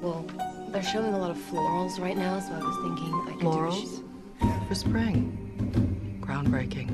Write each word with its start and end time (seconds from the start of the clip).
Well, 0.00 0.24
they're 0.72 0.82
showing 0.82 1.12
a 1.12 1.18
lot 1.18 1.30
of 1.30 1.36
florals 1.36 2.00
right 2.00 2.16
now, 2.16 2.40
so 2.40 2.54
I 2.54 2.58
was 2.58 2.76
thinking 2.80 3.12
I 3.12 3.32
could 3.32 3.40
Florals? 3.40 4.02
For 4.66 4.74
spring. 4.74 5.36
Groundbreaking. 6.22 6.88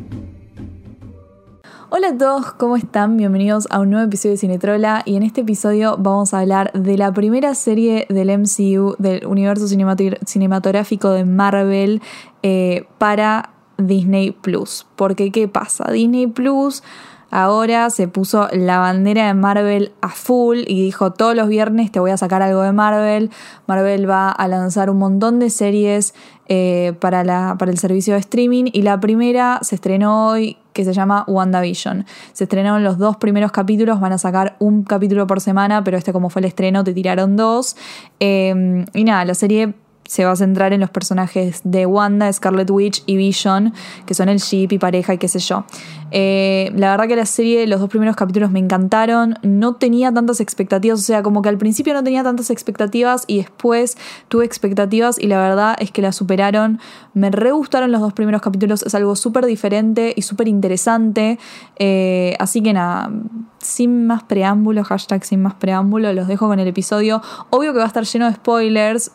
Hola 1.89 2.09
a 2.09 2.19
todos, 2.19 2.53
¿cómo 2.55 2.77
están? 2.77 3.17
Bienvenidos 3.17 3.69
a 3.71 3.79
un 3.79 3.91
nuevo 3.91 4.09
episodio 4.09 4.33
de 4.33 4.39
Cinetrola 4.39 5.03
y 5.05 5.15
en 5.15 5.23
este 5.23 5.43
episodio 5.43 5.97
vamos 5.97 6.35
a 6.35 6.41
hablar 6.41 6.73
de 6.73 6.99
la 6.99 7.13
primera 7.13 7.55
serie 7.55 8.07
del 8.09 8.29
MCU, 8.37 8.97
del 8.99 9.25
universo 9.25 9.69
cinematográfico 9.69 11.11
de 11.11 11.25
Marvel 11.25 12.03
eh, 12.43 12.89
para 12.99 13.51
Disney 13.79 14.33
Plus. 14.33 14.85
Porque, 14.97 15.31
¿qué 15.31 15.47
pasa? 15.47 15.93
Disney 15.93 16.27
Plus 16.27 16.83
ahora 17.31 17.91
se 17.91 18.09
puso 18.09 18.49
la 18.53 18.79
bandera 18.79 19.27
de 19.27 19.35
Marvel 19.35 19.93
a 20.01 20.09
full 20.09 20.59
y 20.67 20.83
dijo 20.83 21.13
todos 21.13 21.35
los 21.35 21.49
viernes 21.49 21.93
te 21.93 22.01
voy 22.01 22.11
a 22.11 22.17
sacar 22.17 22.43
algo 22.43 22.63
de 22.63 22.73
Marvel. 22.73 23.31
Marvel 23.67 24.09
va 24.09 24.31
a 24.31 24.49
lanzar 24.49 24.91
un 24.91 24.99
montón 24.99 25.39
de 25.39 25.51
series 25.51 26.15
eh, 26.49 26.95
para, 27.01 27.25
la, 27.25 27.57
para 27.59 27.73
el 27.73 27.79
servicio 27.79 28.15
de 28.15 28.21
streaming 28.21 28.65
y 28.73 28.83
la 28.83 29.01
primera 29.01 29.59
se 29.63 29.75
estrenó 29.75 30.29
hoy 30.29 30.59
que 30.73 30.85
se 30.85 30.93
llama 30.93 31.25
WandaVision. 31.27 32.05
Se 32.33 32.45
estrenaron 32.45 32.85
los 32.85 32.99
dos 32.99 33.17
primeros 33.17 33.51
capítulos, 33.51 33.99
van 33.99 34.13
a 34.13 34.19
sacar 34.19 34.57
un 34.59 34.85
capítulo 34.85 35.27
por 35.27 35.41
semana, 35.41 35.83
pero 35.83 35.97
este 35.97 36.13
como 36.13 36.31
fue 36.31 36.41
el 36.41 36.47
estreno 36.47 36.85
te 36.85 36.93
tiraron 36.93 37.37
dos. 37.37 37.77
Eh, 38.21 38.85
y 38.93 39.05
nada, 39.05 39.25
la 39.25 39.35
serie 39.35 39.75
se 40.07 40.25
va 40.25 40.33
a 40.33 40.37
centrar 40.37 40.73
en 40.73 40.81
los 40.81 40.91
personajes 40.91 41.61
de 41.65 41.87
Wanda, 41.87 42.33
Scarlet 42.33 42.71
Witch 42.71 43.03
y 43.07 43.17
Vision, 43.17 43.73
que 44.07 44.15
son 44.15 44.29
el 44.29 44.39
ship 44.39 44.69
y 44.73 44.79
pareja 44.79 45.15
y 45.15 45.19
qué 45.19 45.29
sé 45.29 45.39
yo. 45.39 45.65
Eh, 46.13 46.73
la 46.77 46.93
verdad 46.93 47.09
que 47.09 47.17
la 47.17 47.27
serie, 47.27 47.67
los 47.67 47.81
dos 47.81 47.91
primeros 47.91 48.15
capítulos 48.17 48.51
me 48.51 48.61
encantaron, 48.61 49.39
no 49.43 49.75
tenía 49.75 50.13
tantas 50.13 50.41
expectativas, 50.41 51.01
o 51.01 51.03
sea, 51.03 51.23
como 51.23 51.43
que 51.43 51.49
al 51.49 51.59
principio 51.59 51.95
no 51.95 52.05
tenía 52.05 52.23
tantas 52.23 52.51
expectativas 52.51 53.25
y 53.27 53.39
después 53.39 53.97
tuve 54.29 54.45
expectativas 54.45 55.19
y 55.19 55.27
la 55.27 55.39
verdad 55.39 55.77
es 55.81 55.91
que 55.91 56.03
la 56.03 56.13
superaron. 56.13 56.81
Me 57.15 57.31
re 57.31 57.51
gustaron 57.51 57.91
los 57.91 58.01
dos 58.01 58.13
primeros 58.13 58.41
capítulos, 58.41 58.83
es 58.83 58.95
algo 58.95 59.17
súper 59.17 59.47
diferente 59.47 60.13
y 60.17 60.23
súper 60.23 60.49
interesante. 60.49 61.39
Eh, 61.79 62.37
así 62.39 62.63
que 62.63 62.73
nada, 62.73 63.11
sin 63.59 64.07
más 64.07 64.23
preámbulo, 64.23 64.85
hashtag 64.85 65.25
sin 65.25 65.43
más 65.43 65.55
preámbulo, 65.55 66.13
los 66.13 66.29
dejo 66.29 66.47
con 66.47 66.61
el 66.61 66.69
episodio. 66.69 67.21
Obvio 67.51 67.73
que 67.73 67.79
va 67.79 67.85
a 67.85 67.89
estar 67.89 68.05
lleno 68.05 68.27
de 68.27 68.35
spoilers 68.35 69.11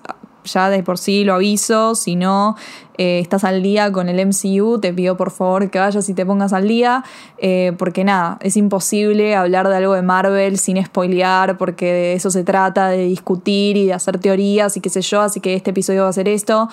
ya 0.45 0.69
de 0.69 0.83
por 0.83 0.97
sí 0.97 1.23
lo 1.23 1.35
aviso, 1.35 1.95
si 1.95 2.15
no 2.15 2.55
eh, 2.97 3.19
estás 3.19 3.43
al 3.43 3.63
día 3.63 3.91
con 3.91 4.09
el 4.09 4.25
MCU, 4.25 4.79
te 4.79 4.93
pido 4.93 5.17
por 5.17 5.31
favor 5.31 5.69
que 5.69 5.79
vayas 5.79 6.07
y 6.09 6.13
te 6.13 6.25
pongas 6.25 6.53
al 6.53 6.67
día, 6.67 7.03
eh, 7.37 7.73
porque 7.77 8.03
nada, 8.03 8.37
es 8.41 8.57
imposible 8.57 9.35
hablar 9.35 9.67
de 9.69 9.75
algo 9.75 9.93
de 9.93 10.01
Marvel 10.01 10.57
sin 10.57 10.83
spoilear, 10.83 11.57
porque 11.57 11.91
de 11.91 12.13
eso 12.13 12.29
se 12.29 12.43
trata, 12.43 12.89
de 12.89 13.05
discutir 13.05 13.77
y 13.77 13.87
de 13.87 13.93
hacer 13.93 14.19
teorías 14.19 14.77
y 14.77 14.81
qué 14.81 14.89
sé 14.89 15.01
yo, 15.01 15.21
así 15.21 15.39
que 15.39 15.55
este 15.55 15.71
episodio 15.71 16.03
va 16.03 16.09
a 16.09 16.13
ser 16.13 16.27
esto. 16.27 16.69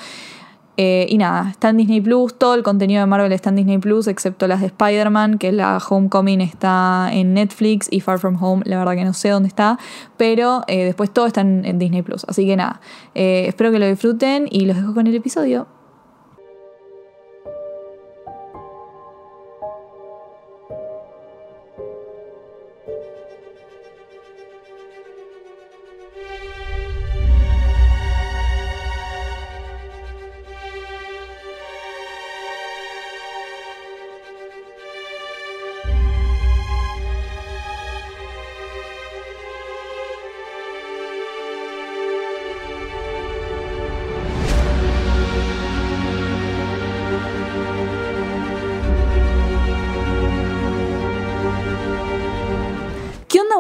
Eh, 0.81 1.07
y 1.09 1.19
nada, 1.19 1.51
está 1.51 1.71
en 1.71 1.77
Disney 1.77 2.01
Plus, 2.01 2.39
todo 2.39 2.55
el 2.55 2.63
contenido 2.63 3.01
de 3.01 3.07
Marvel 3.07 3.33
está 3.33 3.51
en 3.51 3.57
Disney 3.57 3.79
Plus, 3.79 4.07
excepto 4.07 4.47
las 4.47 4.61
de 4.61 4.67
Spider-Man, 4.67 5.39
que 5.39 5.51
la 5.51 5.79
Homecoming 5.79 6.41
está 6.41 7.11
en 7.13 7.35
Netflix 7.35 7.89
y 7.91 7.99
Far 7.99 8.21
From 8.21 8.41
Home, 8.41 8.63
la 8.65 8.79
verdad 8.79 8.95
que 8.95 9.05
no 9.05 9.13
sé 9.13 9.31
dónde 9.31 9.49
está, 9.49 9.77
pero 10.17 10.63
eh, 10.69 10.85
después 10.85 11.11
todo 11.11 11.27
está 11.27 11.41
en, 11.41 11.81
Disney 11.81 12.03
Plus. 12.03 12.25
Así 12.29 12.47
que 12.47 12.57
nada, 12.57 12.81
eh, 13.17 13.47
espero 13.49 13.73
que 13.73 13.81
lo 13.81 13.89
disfruten 13.89 14.47
y 14.49 14.67
los 14.67 14.77
dejo 14.77 14.95
con 14.95 15.09
el 15.09 15.17
episodio. 15.17 15.67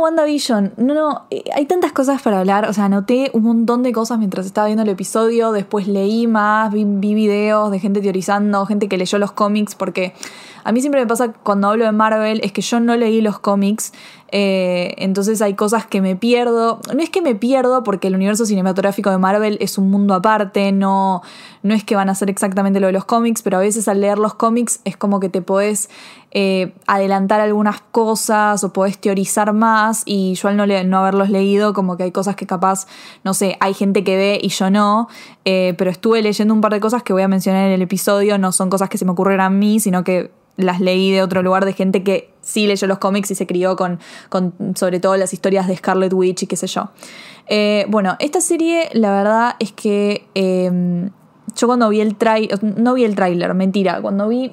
WandaVision, 0.09 0.73
no, 0.77 0.95
no, 0.95 1.27
eh, 1.31 1.45
hay 1.55 1.67
tantas 1.67 1.93
cosas 1.93 2.23
para 2.23 2.41
hablar, 2.41 2.69
o 2.69 2.73
sea, 2.73 2.87
anoté 2.87 3.31
un 3.35 3.43
montón 3.43 3.83
de 3.83 3.93
cosas 3.93 4.19
mientras 4.19 4.47
estaba 4.47 4.67
viendo 4.67 4.83
el 4.83 4.89
episodio, 4.89 5.53
después 5.53 5.87
leí 5.87 6.27
más, 6.27 6.73
vi, 6.73 6.85
vi 6.85 7.15
videos 7.15 7.71
de 7.71 7.79
gente 7.79 8.01
teorizando, 8.01 8.65
gente 8.67 8.89
que 8.89 8.97
leyó 8.97 9.19
los 9.19 9.33
cómics, 9.33 9.75
porque 9.75 10.15
a 10.65 10.73
mí 10.73 10.81
siempre 10.81 11.01
me 11.01 11.07
pasa 11.07 11.33
cuando 11.33 11.69
hablo 11.69 11.85
de 11.85 11.93
Marvel 11.93 12.41
es 12.43 12.53
que 12.53 12.63
yo 12.63 12.81
no 12.81 12.97
leí 12.97 13.21
los 13.21 13.39
cómics, 13.39 13.93
eh, 14.31 14.95
entonces 14.99 15.41
hay 15.41 15.55
cosas 15.55 15.87
que 15.87 16.01
me 16.01 16.17
pierdo. 16.17 16.81
No 16.95 17.03
es 17.03 17.11
que 17.11 17.23
me 17.23 17.35
pierdo 17.35 17.83
porque 17.83 18.09
el 18.09 18.15
universo 18.15 18.45
cinematográfico 18.45 19.11
de 19.11 19.19
Marvel 19.19 19.57
es 19.61 19.79
un 19.79 19.91
mundo 19.91 20.15
aparte, 20.15 20.73
no, 20.73 21.23
no 21.63 21.75
es 21.75 21.85
que 21.85 21.97
van 21.97 22.09
a 22.09 22.13
hacer 22.13 22.29
exactamente 22.29 22.81
lo 22.81 22.87
de 22.87 22.93
los 22.93 23.05
cómics, 23.05 23.43
pero 23.43 23.57
a 23.57 23.61
veces 23.61 23.89
al 23.89 24.01
leer 24.01 24.19
los 24.19 24.35
cómics 24.35 24.81
es 24.85 24.97
como 24.97 25.21
que 25.21 25.29
te 25.29 25.41
podés 25.41 25.89
eh, 26.31 26.75
adelantar 26.87 27.41
algunas 27.41 27.81
cosas 27.81 28.63
o 28.63 28.73
podés 28.73 28.99
teorizar 28.99 29.55
más 29.55 30.03
y 30.05 30.35
yo 30.35 30.49
al 30.49 30.59
no, 30.91 30.99
haberlos 30.99 31.31
leído 31.31 31.73
como 31.73 31.97
que 31.97 32.03
hay 32.03 32.13
cosas 32.13 32.37
que 32.37 32.47
capaz, 32.47 32.87
no 33.25 33.33
sé, 33.33 33.57
hay 33.61 33.73
gente 33.73 34.05
que 34.05 34.17
ve 34.17 34.39
y 34.43 34.49
yo 34.49 34.71
no, 34.71 35.09
eh, 35.47 35.75
pero 35.79 35.91
estuve 35.91 36.21
leyendo 36.21 36.53
un 36.53 36.61
par 36.61 36.73
de 36.75 36.81
cosas 36.81 37.03
que 37.03 37.15
voy 37.15 37.23
a 37.23 37.29
mencionar 37.29 37.67
en 37.67 37.73
el 37.73 37.81
episodio, 37.81 38.37
no 38.37 38.53
son 38.53 38.69
cosas 38.69 38.91
que 38.91 38.99
se 38.99 39.07
me 39.07 39.13
ocurrieron 39.13 39.47
a 39.47 39.51
mí, 39.51 39.81
sino 39.81 40.05
que 40.05 40.31
las 40.59 40.81
leí 40.81 41.13
de 41.13 41.23
otro 41.23 41.43
lugar 41.43 41.65
de 41.65 41.73
gente 41.73 42.03
que 42.03 42.31
sí 42.43 42.67
leyó 42.67 42.87
los 42.87 42.99
cómics 42.99 43.31
y 43.31 43.35
se 43.35 43.47
crió 43.47 43.77
con, 43.77 44.01
con 44.29 44.53
sobre 44.75 45.01
todo 45.01 45.17
las 45.17 45.33
historias 45.33 45.69
de 45.69 45.77
Scarlet 45.77 46.13
Witch 46.13 46.43
y 46.43 46.47
qué 46.47 46.57
sé 46.57 46.67
yo. 46.67 46.91
Eh, 47.47 47.87
bueno, 47.89 48.17
esta 48.19 48.41
serie 48.41 48.91
la 48.93 49.11
verdad 49.13 49.55
es 49.61 49.73
que 49.73 50.27
em, 50.35 51.11
yo 51.57 51.67
cuando 51.67 51.89
vi 51.89 52.01
el 52.01 52.17
trailer, 52.17 52.63
no 52.63 52.95
vi 52.95 53.05
el 53.05 53.15
tráiler, 53.15 53.55
mentira, 53.55 54.03
cuando 54.03 54.29
vi 54.29 54.53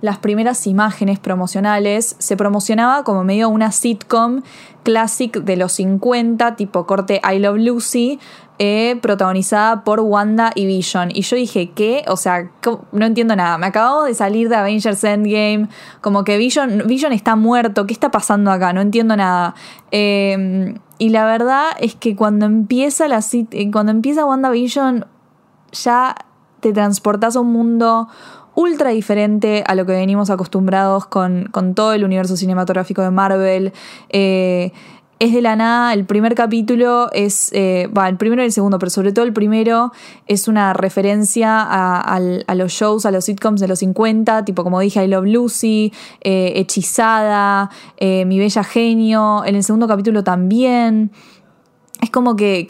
las 0.00 0.18
primeras 0.18 0.66
imágenes 0.66 1.18
promocionales, 1.18 2.16
se 2.18 2.36
promocionaba 2.36 3.04
como 3.04 3.24
medio 3.24 3.48
una 3.48 3.72
sitcom 3.72 4.42
classic 4.82 5.42
de 5.42 5.56
los 5.56 5.72
50, 5.72 6.56
tipo 6.56 6.86
corte 6.86 7.20
I 7.28 7.38
Love 7.38 7.58
Lucy, 7.58 8.18
eh, 8.62 8.98
protagonizada 9.00 9.84
por 9.84 10.00
Wanda 10.00 10.52
y 10.54 10.66
Vision. 10.66 11.08
Y 11.14 11.22
yo 11.22 11.34
dije, 11.34 11.70
¿qué? 11.70 12.04
O 12.08 12.18
sea, 12.18 12.50
no 12.92 13.06
entiendo 13.06 13.34
nada. 13.34 13.56
Me 13.56 13.64
acabo 13.64 14.04
de 14.04 14.12
salir 14.12 14.50
de 14.50 14.56
Avengers 14.56 15.02
Endgame, 15.02 15.68
como 16.02 16.24
que 16.24 16.36
Vision, 16.36 16.82
Vision 16.86 17.14
está 17.14 17.36
muerto, 17.36 17.86
¿qué 17.86 17.94
está 17.94 18.10
pasando 18.10 18.50
acá? 18.50 18.74
No 18.74 18.82
entiendo 18.82 19.16
nada. 19.16 19.54
Em, 19.90 20.74
y 20.98 21.08
la 21.08 21.24
verdad 21.24 21.68
es 21.80 21.94
que 21.94 22.14
cuando 22.14 22.44
empieza 22.44 23.08
la 23.08 23.24
eh, 23.32 23.70
cuando 23.70 23.92
empieza 23.92 24.26
WandaVision, 24.26 25.06
ya 25.72 26.14
te 26.60 26.74
transportas 26.74 27.36
a 27.36 27.40
un 27.40 27.52
mundo 27.52 28.08
ultra 28.54 28.90
diferente 28.90 29.64
a 29.66 29.74
lo 29.74 29.86
que 29.86 29.92
venimos 29.92 30.28
acostumbrados 30.28 31.06
con, 31.06 31.48
todo 31.74 31.94
el 31.94 32.04
universo 32.04 32.36
cinematográfico 32.36 33.00
de 33.00 33.10
Marvel. 33.10 33.72
Eh, 34.10 34.72
es 35.20 35.32
de 35.34 35.42
la 35.42 35.54
nada, 35.54 35.92
el 35.92 36.06
primer 36.06 36.34
capítulo 36.34 37.10
es, 37.12 37.52
eh, 37.52 37.88
el 38.08 38.16
primero 38.16 38.42
y 38.42 38.46
el 38.46 38.52
segundo, 38.52 38.78
pero 38.78 38.90
sobre 38.90 39.12
todo 39.12 39.24
el 39.24 39.32
primero 39.32 39.92
es 40.26 40.48
una 40.48 40.72
referencia 40.72 41.60
a, 41.62 42.54
los 42.54 42.72
shows, 42.72 43.06
a 43.06 43.10
los 43.10 43.26
sitcoms 43.26 43.60
de 43.60 43.68
los 43.68 43.80
50, 43.80 44.44
tipo 44.46 44.64
como 44.64 44.80
dije, 44.80 45.04
I 45.04 45.08
Love 45.08 45.26
Lucy, 45.26 45.92
eh, 46.22 46.54
Hechizada, 46.56 47.70
Mi 48.00 48.38
Bella 48.38 48.64
Genio, 48.64 49.44
en 49.44 49.56
el 49.56 49.62
segundo 49.62 49.86
capítulo 49.86 50.24
también 50.24 51.12
es 52.00 52.10
como 52.10 52.36
que, 52.36 52.66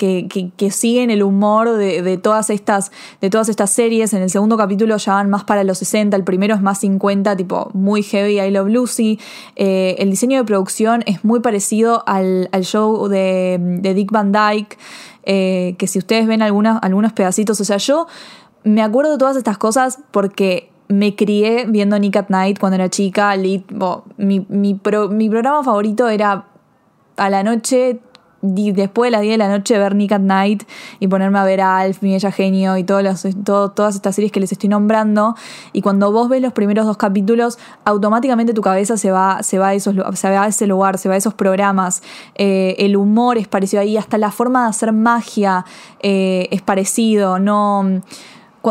siguen 0.70 1.10
el 1.10 1.22
humor 1.22 1.76
de, 1.76 2.18
todas 2.18 2.50
estas, 2.50 2.90
de 3.20 3.30
todas 3.30 3.48
estas 3.48 3.70
series. 3.70 4.12
En 4.12 4.22
el 4.22 4.30
segundo 4.30 4.56
capítulo 4.56 4.96
ya 4.96 5.14
van 5.14 5.30
más 5.30 5.44
para 5.44 5.62
los 5.64 5.78
60, 5.78 6.16
el 6.16 6.24
primero 6.24 6.54
es 6.54 6.62
más 6.62 6.80
50, 6.80 7.36
tipo 7.36 7.70
muy 7.72 8.02
heavy, 8.02 8.40
I 8.40 8.50
Love 8.50 8.68
Lucy. 8.68 9.20
Eh, 9.56 9.96
el 9.98 10.10
diseño 10.10 10.38
de 10.38 10.44
producción 10.44 11.02
es 11.06 11.24
muy 11.24 11.40
parecido 11.40 12.02
al, 12.06 12.48
show 12.62 13.08
de, 13.08 13.80
Dick 13.94 14.10
Van 14.10 14.32
Dyke, 14.32 14.76
eh, 15.22 15.76
que 15.78 15.86
si 15.86 15.98
ustedes 15.98 16.26
ven 16.26 16.42
algunos 16.42 17.12
pedacitos, 17.12 17.60
o 17.60 17.64
sea, 17.64 17.76
yo 17.76 18.06
me 18.64 18.82
acuerdo 18.82 19.12
de 19.12 19.18
todas 19.18 19.36
estas 19.36 19.58
cosas 19.58 20.00
porque 20.10 20.70
me 20.88 21.14
crié 21.14 21.66
viendo 21.68 21.96
Nick 21.98 22.16
at 22.16 22.28
Night 22.30 22.58
cuando 22.58 22.74
era 22.74 22.88
chica. 22.88 23.36
mi 23.36 24.74
programa 24.74 25.62
favorito 25.62 26.08
era 26.08 26.46
a 27.16 27.30
la 27.30 27.44
noche 27.44 28.00
después 28.42 29.08
de 29.08 29.10
las 29.12 29.20
10 29.22 29.34
de 29.34 29.38
la 29.38 29.48
noche 29.48 29.78
ver 29.78 29.94
Nick 29.94 30.12
at 30.12 30.20
Night 30.20 30.64
y 30.98 31.08
ponerme 31.08 31.38
a 31.38 31.44
ver 31.44 31.60
a 31.60 31.78
Alf, 31.78 32.02
mi 32.02 32.12
bella 32.12 32.32
genio 32.32 32.76
y 32.76 32.84
todas, 32.84 33.26
todas 33.44 33.94
estas 33.94 34.14
series 34.14 34.32
que 34.32 34.40
les 34.40 34.52
estoy 34.52 34.68
nombrando. 34.68 35.34
Y 35.72 35.82
cuando 35.82 36.10
vos 36.12 36.28
ves 36.28 36.40
los 36.42 36.52
primeros 36.52 36.86
dos 36.86 36.96
capítulos, 36.96 37.58
automáticamente 37.84 38.54
tu 38.54 38.62
cabeza 38.62 38.96
se 38.96 39.10
va, 39.10 39.42
se 39.42 39.58
va, 39.58 39.68
a, 39.68 39.74
esos, 39.74 39.94
se 40.14 40.30
va 40.30 40.44
a 40.44 40.46
ese 40.48 40.66
lugar, 40.66 40.98
se 40.98 41.08
va 41.08 41.14
a 41.14 41.18
esos 41.18 41.34
programas. 41.34 42.02
Eh, 42.34 42.76
el 42.78 42.96
humor 42.96 43.38
es 43.38 43.48
parecido 43.48 43.82
ahí, 43.82 43.96
hasta 43.96 44.18
la 44.18 44.30
forma 44.30 44.64
de 44.64 44.70
hacer 44.70 44.92
magia 44.92 45.64
eh, 46.00 46.48
es 46.50 46.62
parecido. 46.62 47.38
No 47.38 48.02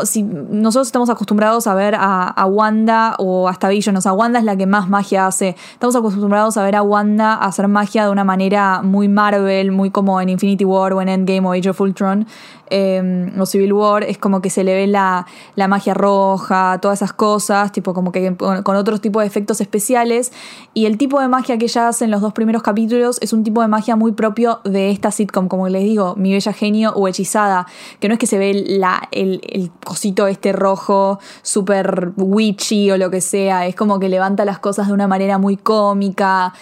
si 0.03 0.23
nosotros 0.23 0.87
estamos 0.87 1.09
acostumbrados 1.09 1.67
a 1.67 1.73
ver 1.73 1.95
a, 1.97 2.45
Wanda 2.45 3.15
o 3.17 3.47
hasta 3.47 3.69
Vision, 3.69 3.95
o 3.97 4.01
sea, 4.01 4.13
Wanda 4.13 4.39
es 4.39 4.45
la 4.45 4.55
que 4.55 4.65
más 4.65 4.89
magia 4.89 5.27
hace. 5.27 5.55
Estamos 5.73 5.95
acostumbrados 5.95 6.57
a 6.57 6.63
ver 6.63 6.75
a 6.75 6.81
Wanda 6.81 7.33
hacer 7.33 7.67
magia 7.67 8.05
de 8.05 8.11
una 8.11 8.23
manera 8.23 8.81
muy 8.81 9.07
Marvel, 9.07 9.71
muy 9.71 9.89
como 9.91 10.21
en 10.21 10.29
Infinity 10.29 10.65
War 10.65 10.93
o 10.93 11.01
en 11.01 11.09
Endgame 11.09 11.47
o 11.47 11.53
Age 11.53 11.69
of 11.69 11.81
Ultron 11.81 12.27
eh, 12.69 13.31
o 13.37 13.45
Civil 13.45 13.73
War, 13.73 14.03
es 14.03 14.17
como 14.17 14.41
que 14.41 14.49
se 14.49 14.63
le 14.63 14.73
ve 14.73 14.87
la, 14.87 15.25
la, 15.55 15.67
magia 15.67 15.93
roja, 15.93 16.79
todas 16.81 16.99
esas 16.99 17.13
cosas, 17.13 17.71
tipo 17.71 17.93
como 17.93 18.11
que 18.11 18.35
con 18.35 18.75
otros 18.75 19.01
tipos 19.01 19.21
de 19.21 19.27
efectos 19.27 19.61
especiales. 19.61 20.31
Y 20.73 20.85
el 20.85 20.97
tipo 20.97 21.19
de 21.19 21.27
magia 21.27 21.57
que 21.57 21.65
ella 21.65 21.87
hace 21.87 22.05
en 22.05 22.11
los 22.11 22.21
dos 22.21 22.33
primeros 22.33 22.63
capítulos 22.63 23.17
es 23.21 23.33
un 23.33 23.43
tipo 23.43 23.61
de 23.61 23.67
magia 23.67 23.95
muy 23.95 24.11
propio 24.11 24.59
de 24.63 24.91
esta 24.91 25.11
sitcom, 25.11 25.47
como 25.47 25.67
les 25.69 25.83
digo, 25.83 26.15
Mi 26.15 26.33
Bella 26.33 26.53
Genio 26.53 26.91
o 26.93 27.07
Hechizada, 27.07 27.67
que 27.99 28.07
no 28.07 28.13
es 28.13 28.19
que 28.19 28.27
se 28.27 28.37
ve 28.37 28.53
la, 28.67 29.07
el, 29.11 29.41
el 29.49 29.71
cosito 29.85 30.27
este 30.27 30.51
rojo, 30.51 31.19
súper 31.41 32.11
witchy 32.17 32.91
o 32.91 32.97
lo 32.97 33.09
que 33.09 33.21
sea, 33.21 33.67
es 33.67 33.75
como 33.75 33.99
que 33.99 34.09
levanta 34.09 34.45
las 34.45 34.59
cosas 34.59 34.87
de 34.87 34.93
una 34.93 35.07
manera 35.07 35.37
muy 35.37 35.57
cómica 35.57 36.53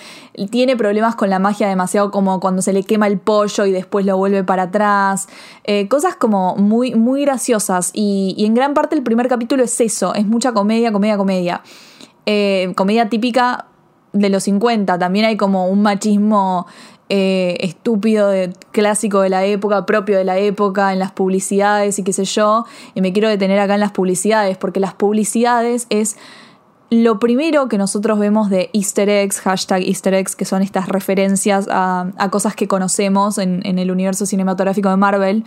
tiene 0.45 0.77
problemas 0.77 1.15
con 1.15 1.31
la 1.31 1.39
magia 1.39 1.67
demasiado 1.67 2.11
como 2.11 2.39
cuando 2.39 2.61
se 2.61 2.71
le 2.71 2.83
quema 2.83 3.07
el 3.07 3.17
pollo 3.17 3.65
y 3.65 3.71
después 3.71 4.05
lo 4.05 4.15
vuelve 4.17 4.43
para 4.43 4.63
atrás. 4.63 5.27
Eh, 5.63 5.87
cosas 5.97 6.15
como 6.15 6.55
muy, 6.57 6.93
muy 6.93 7.21
graciosas. 7.21 7.89
Y, 7.91 8.35
en 8.37 8.53
gran 8.53 8.75
parte 8.75 8.95
el 8.95 9.01
primer 9.01 9.27
capítulo 9.27 9.63
es 9.63 9.81
eso, 9.81 10.13
es 10.13 10.27
mucha 10.27 10.51
comedia, 10.51 10.91
comedia, 10.91 11.17
comedia. 11.17 11.61
Eh, 12.27 12.71
comedia 12.75 13.09
típica 13.09 13.65
de 14.13 14.29
los 14.29 14.43
50. 14.43 14.99
También 14.99 15.25
hay 15.25 15.37
como 15.37 15.67
un 15.67 15.81
machismo 15.81 16.67
eh, 17.09 17.57
estúpido, 17.61 18.29
de, 18.29 18.53
clásico 18.71 19.21
de 19.21 19.29
la 19.29 19.43
época, 19.45 19.87
propio 19.87 20.19
de 20.19 20.23
la 20.23 20.37
época, 20.37 20.93
en 20.93 20.99
las 20.99 21.13
publicidades 21.13 21.97
y 21.97 22.03
qué 22.03 22.13
sé 22.13 22.25
yo. 22.25 22.65
Y 22.93 23.01
me 23.01 23.11
quiero 23.11 23.27
detener 23.27 23.59
acá 23.59 23.73
en 23.73 23.79
las 23.79 23.91
publicidades, 23.91 24.55
porque 24.55 24.79
las 24.79 24.93
publicidades 24.93 25.87
es 25.89 26.15
lo 26.89 27.19
primero 27.19 27.67
que 27.67 27.77
nosotros 27.77 28.17
vemos 28.17 28.49
de 28.49 28.69
easter 28.73 29.09
eggs, 29.09 29.41
hashtag 29.41 29.81
easter 29.83 30.13
eggs, 30.13 30.35
que 30.35 30.45
son 30.45 30.61
estas 30.61 30.87
referencias 30.87 31.67
a, 31.69 32.11
cosas 32.31 32.55
que 32.55 32.67
conocemos 32.67 33.37
en, 33.37 33.61
el 33.65 33.91
universo 33.91 34.25
cinematográfico 34.25 34.89
de 34.89 34.95
Marvel, 34.95 35.43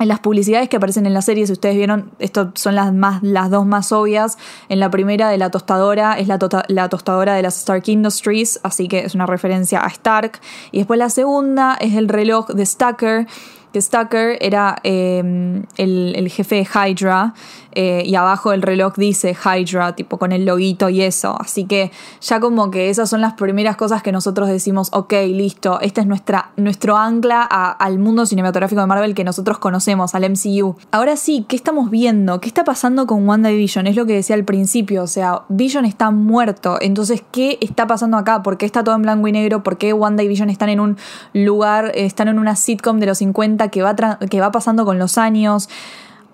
en 0.00 0.08
las 0.08 0.20
publicidades 0.20 0.68
que 0.68 0.76
aparecen 0.76 1.06
en 1.06 1.14
la 1.14 1.22
serie, 1.22 1.46
si 1.46 1.52
ustedes 1.52 1.76
vieron, 1.76 2.10
estas 2.18 2.48
son 2.54 2.74
las, 2.74 2.92
más, 2.92 3.22
las 3.22 3.50
dos 3.50 3.64
más 3.64 3.92
obvias. 3.92 4.38
En 4.68 4.80
la 4.80 4.90
primera 4.90 5.28
de 5.28 5.38
la 5.38 5.50
tostadora 5.50 6.18
es 6.18 6.26
la, 6.26 6.38
tota, 6.38 6.64
la, 6.68 6.88
tostadora 6.88 7.34
de 7.34 7.42
las 7.42 7.58
Stark 7.58 7.84
Industries, 7.86 8.58
así 8.64 8.88
que 8.88 9.00
es 9.00 9.14
una 9.14 9.26
referencia 9.26 9.84
a 9.84 9.86
Stark. 9.86 10.40
Y 10.72 10.78
después 10.78 10.98
la 10.98 11.10
segunda 11.10 11.76
es 11.80 11.94
el 11.94 12.08
reloj 12.08 12.48
de 12.48 12.66
Stacker, 12.66 13.26
que 13.74 13.82
Stacker 13.82 14.38
era 14.40 14.76
eh, 14.84 15.62
el, 15.76 16.12
el, 16.14 16.28
jefe 16.28 16.54
de 16.54 16.62
Hydra 16.62 17.34
eh, 17.74 18.04
y 18.06 18.14
abajo 18.14 18.52
el 18.52 18.62
reloj 18.62 18.94
dice 18.96 19.34
Hydra, 19.34 19.96
tipo 19.96 20.16
con 20.16 20.30
el 20.30 20.44
loguito 20.44 20.88
y 20.88 21.02
eso. 21.02 21.36
Así 21.40 21.64
que 21.64 21.90
ya 22.20 22.38
como 22.38 22.70
que 22.70 22.88
esas 22.88 23.10
son 23.10 23.20
las 23.20 23.34
primeras 23.34 23.76
cosas 23.76 24.02
que 24.02 24.12
nosotros 24.12 24.48
decimos, 24.48 24.90
ok, 24.92 25.12
listo, 25.28 25.80
este 25.80 26.00
es 26.00 26.06
nuestra, 26.06 26.52
nuestro 26.56 26.96
ancla 26.96 27.42
al 27.42 27.98
mundo 27.98 28.26
cinematográfico 28.26 28.80
de 28.80 28.86
Marvel 28.86 29.14
que 29.14 29.24
nosotros 29.24 29.58
conocemos, 29.58 30.14
al 30.14 30.30
MCU. 30.30 30.76
Ahora 30.92 31.16
sí, 31.16 31.44
¿qué 31.48 31.56
estamos 31.56 31.90
viendo? 31.90 32.40
¿Qué 32.40 32.46
está 32.46 32.62
pasando 32.62 33.06
con 33.06 33.28
WandaVision? 33.28 33.88
Es 33.88 33.96
lo 33.96 34.06
que 34.06 34.14
decía 34.14 34.36
al 34.36 34.44
principio, 34.44 35.02
o 35.02 35.08
sea, 35.08 35.42
Vision 35.48 35.84
está 35.84 36.12
muerto, 36.12 36.78
entonces, 36.80 37.24
¿qué 37.32 37.58
está 37.60 37.88
pasando 37.88 38.16
acá? 38.16 38.42
¿Por 38.44 38.56
qué 38.56 38.66
está 38.66 38.84
todo 38.84 38.94
en 38.94 39.02
blanco 39.02 39.26
y 39.26 39.32
negro? 39.32 39.62
¿Por 39.64 39.78
qué 39.78 39.92
Wanda 39.92 40.22
y 40.22 40.28
Vision 40.28 40.48
están 40.48 40.68
en 40.68 40.78
un 40.78 40.96
lugar, 41.32 41.90
están 41.94 42.28
en 42.28 42.38
una 42.38 42.54
sitcom 42.54 43.00
de 43.00 43.06
los 43.06 43.18
50 43.18 43.63
que 43.68 43.82
va, 43.82 43.94
que 43.94 44.40
va 44.40 44.50
pasando 44.50 44.84
con 44.84 44.98
los 44.98 45.18
años? 45.18 45.68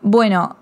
Bueno, 0.02 0.56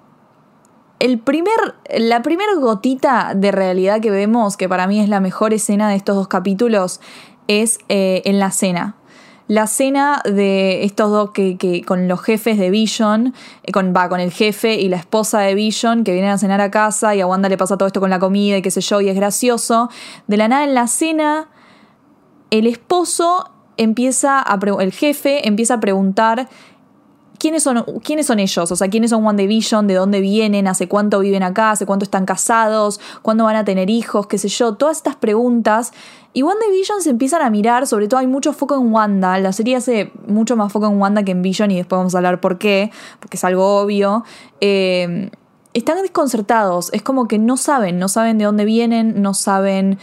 el 0.99 1.19
primer, 1.19 1.76
la 1.97 2.23
primera 2.23 2.55
gotita 2.56 3.32
de 3.35 3.53
realidad 3.53 4.00
que 4.00 4.11
vemos, 4.11 4.56
que 4.56 4.69
para 4.69 4.87
mí 4.87 5.00
es 5.00 5.09
la 5.09 5.20
mejor 5.20 5.53
escena 5.53 5.88
de 5.88 5.97
estos 5.97 6.17
dos 6.17 6.29
capítulos, 6.29 7.00
es 7.47 7.79
eh, 7.88 8.23
en 8.25 8.38
la 8.38 8.50
cena. 8.50 8.97
La 9.47 9.67
cena 9.67 10.20
de 10.25 10.85
estos 10.85 11.11
dos 11.11 11.31
que, 11.31 11.82
con 11.87 12.06
los 12.06 12.20
jefes 12.20 12.59
de 12.59 12.69
Vision, 12.69 13.32
eh, 13.62 13.73
con, 13.73 13.94
va, 13.97 14.09
con 14.09 14.20
el 14.20 14.31
jefe 14.31 14.75
y 14.75 14.88
la 14.88 14.97
esposa 14.97 15.41
de 15.41 15.55
Vision 15.55 16.05
que 16.05 16.12
vienen 16.12 16.32
a 16.32 16.38
cenar 16.38 16.61
a 16.61 16.70
casa 16.70 17.15
y 17.15 17.23
a 17.23 17.26
Wanda 17.26 17.49
le 17.49 17.56
pasa 17.56 17.79
todo 17.79 17.87
esto 17.87 18.00
con 18.00 18.11
la 18.11 18.19
comida 18.19 18.59
y 18.59 18.62
qué 18.62 18.70
sé 18.70 18.82
yo, 18.82 19.00
y 19.00 19.09
es 19.09 19.17
gracioso. 19.17 19.88
De 20.26 20.37
la 20.37 20.49
nada 20.49 20.65
en 20.65 20.75
la 20.75 20.87
cena, 20.87 21.49
el 22.50 22.67
esposo 22.67 23.50
empieza 23.78 24.40
a, 24.40 24.58
el 24.80 24.92
jefe 24.92 25.48
empieza 25.48 25.75
a 25.75 25.80
preguntar 25.80 26.48
¿quiénes 27.38 27.62
son, 27.62 27.84
quiénes 28.02 28.26
son 28.26 28.38
ellos? 28.38 28.70
O 28.70 28.76
sea, 28.76 28.88
¿quiénes 28.88 29.10
son 29.10 29.26
One 29.26 29.40
Division? 29.40 29.86
¿De 29.86 29.94
dónde 29.94 30.20
vienen? 30.20 30.66
¿Hace 30.66 30.88
cuánto 30.88 31.20
viven 31.20 31.42
acá? 31.42 31.70
¿Hace 31.70 31.86
cuánto 31.86 32.04
están 32.04 32.26
casados? 32.26 33.00
¿Cuándo 33.22 33.44
van 33.44 33.56
a 33.56 33.64
tener 33.64 33.90
hijos? 33.90 34.26
¿Qué 34.26 34.38
sé 34.38 34.48
yo? 34.48 34.75
Todas 34.75 34.98
estas 34.98 35.16
preguntas. 35.16 35.92
Y 36.34 36.42
One 36.42 36.56
Division 36.70 37.00
se 37.00 37.10
empiezan 37.10 37.42
a 37.42 37.50
mirar, 37.50 37.86
sobre 37.86 38.06
todo 38.06 38.20
hay 38.20 38.26
mucho 38.26 38.52
foco 38.52 38.75
en 38.75 38.92
Wanda. 38.92 39.38
La 39.38 39.52
serie 39.52 39.76
hace 39.76 40.12
mucho 40.26 40.56
más 40.56 40.72
foco 40.72 40.86
en 40.86 41.00
Wanda 41.00 41.22
que 41.22 41.32
en 41.32 41.42
Vision 41.42 41.70
y 41.70 41.76
después 41.76 41.98
vamos 41.98 42.14
a 42.14 42.19
hablar 42.19 42.40
por 42.40 42.58
qué, 42.58 42.90
porque 43.20 43.36
es 43.36 43.44
algo 43.44 43.81
obvio. 43.81 44.24
Eh, 44.60 45.31
están 45.74 46.00
desconcertados, 46.02 46.90
es 46.92 47.02
como 47.02 47.28
que 47.28 47.38
no 47.38 47.56
saben, 47.56 47.98
no 47.98 48.08
saben 48.08 48.38
de 48.38 48.44
dónde 48.46 48.64
vienen, 48.64 49.22
no 49.22 49.34
saben 49.34 49.98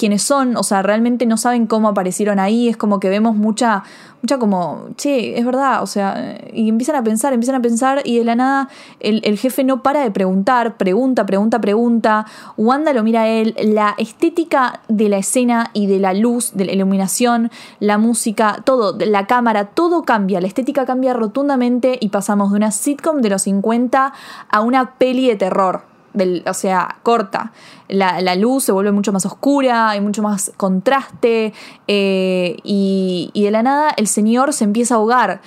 quiénes 0.00 0.22
son, 0.22 0.56
o 0.56 0.62
sea, 0.62 0.80
realmente 0.80 1.26
no 1.26 1.36
saben 1.36 1.66
cómo 1.66 1.88
aparecieron 1.88 2.38
ahí, 2.38 2.70
es 2.70 2.78
como 2.78 3.00
que 3.00 3.10
vemos 3.10 3.36
mucha, 3.36 3.84
mucha 4.22 4.38
como, 4.38 4.86
che, 4.96 5.38
es 5.38 5.44
verdad, 5.44 5.82
o 5.82 5.86
sea, 5.86 6.38
y 6.54 6.70
empiezan 6.70 6.96
a 6.96 7.04
pensar, 7.04 7.34
empiezan 7.34 7.56
a 7.56 7.60
pensar 7.60 8.00
y 8.06 8.16
de 8.16 8.24
la 8.24 8.34
nada 8.34 8.70
el, 9.00 9.20
el 9.24 9.36
jefe 9.36 9.62
no 9.62 9.82
para 9.82 10.00
de 10.00 10.10
preguntar, 10.10 10.78
pregunta, 10.78 11.26
pregunta, 11.26 11.60
pregunta, 11.60 12.26
Wanda 12.56 12.94
lo 12.94 13.02
mira 13.02 13.22
a 13.24 13.28
él, 13.28 13.54
la 13.62 13.94
estética 13.98 14.80
de 14.88 15.10
la 15.10 15.18
escena 15.18 15.68
y 15.74 15.86
de 15.86 15.98
la 15.98 16.14
luz, 16.14 16.52
de 16.54 16.64
la 16.64 16.72
iluminación, 16.72 17.50
la 17.78 17.98
música, 17.98 18.62
todo, 18.64 18.96
la 18.98 19.26
cámara, 19.26 19.66
todo 19.66 20.04
cambia, 20.04 20.40
la 20.40 20.46
estética 20.46 20.86
cambia 20.86 21.12
rotundamente 21.12 21.98
y 22.00 22.08
pasamos 22.08 22.52
de 22.52 22.56
una 22.56 22.70
sitcom 22.70 23.20
de 23.20 23.28
los 23.28 23.42
50 23.42 24.14
a 24.48 24.60
una 24.62 24.94
peli 24.94 25.28
de 25.28 25.36
terror 25.36 25.89
o 26.46 26.54
sea, 26.54 26.96
corta. 27.02 27.52
La, 27.88 28.34
luz 28.36 28.64
se 28.64 28.72
vuelve 28.72 28.92
mucho 28.92 29.12
más 29.12 29.26
oscura, 29.26 29.90
hay 29.90 30.00
mucho 30.00 30.22
más 30.22 30.52
contraste 30.56 31.52
eh, 31.88 32.56
y, 32.62 33.30
y, 33.32 33.44
de 33.44 33.50
la 33.50 33.62
nada 33.62 33.92
el 33.96 34.06
señor 34.06 34.52
se 34.52 34.64
empieza 34.64 34.94
a 34.94 34.98
ahogar 34.98 35.40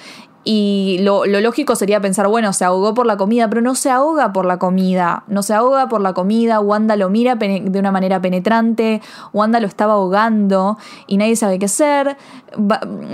y 0.45 0.97
lo, 1.01 1.25
lógico 1.25 1.75
sería 1.75 2.01
pensar, 2.01 2.27
bueno, 2.27 2.51
se 2.51 2.65
ahogó 2.65 2.93
por 2.93 3.05
la 3.05 3.15
comida, 3.15 3.47
pero 3.49 3.61
no 3.61 3.75
se 3.75 3.89
ahoga 3.89 4.33
por 4.33 4.45
la 4.45 4.57
comida, 4.59 5.23
no 5.27 5.41
se 5.41 5.53
ahoga 5.53 5.87
por 5.87 6.01
la 6.01 6.13
comida, 6.13 6.59
Wanda 6.59 6.97
lo 6.97 7.09
mira 7.09 7.35
de 7.35 7.79
una 7.79 7.91
manera 7.91 8.21
penetrante, 8.21 9.01
Wanda 9.31 9.61
lo 9.61 9.67
estaba 9.67 9.93
ahogando 9.93 10.77
y 11.07 11.17
nadie 11.17 11.35
sabe 11.37 11.59
qué 11.59 11.65
hacer, 11.65 12.17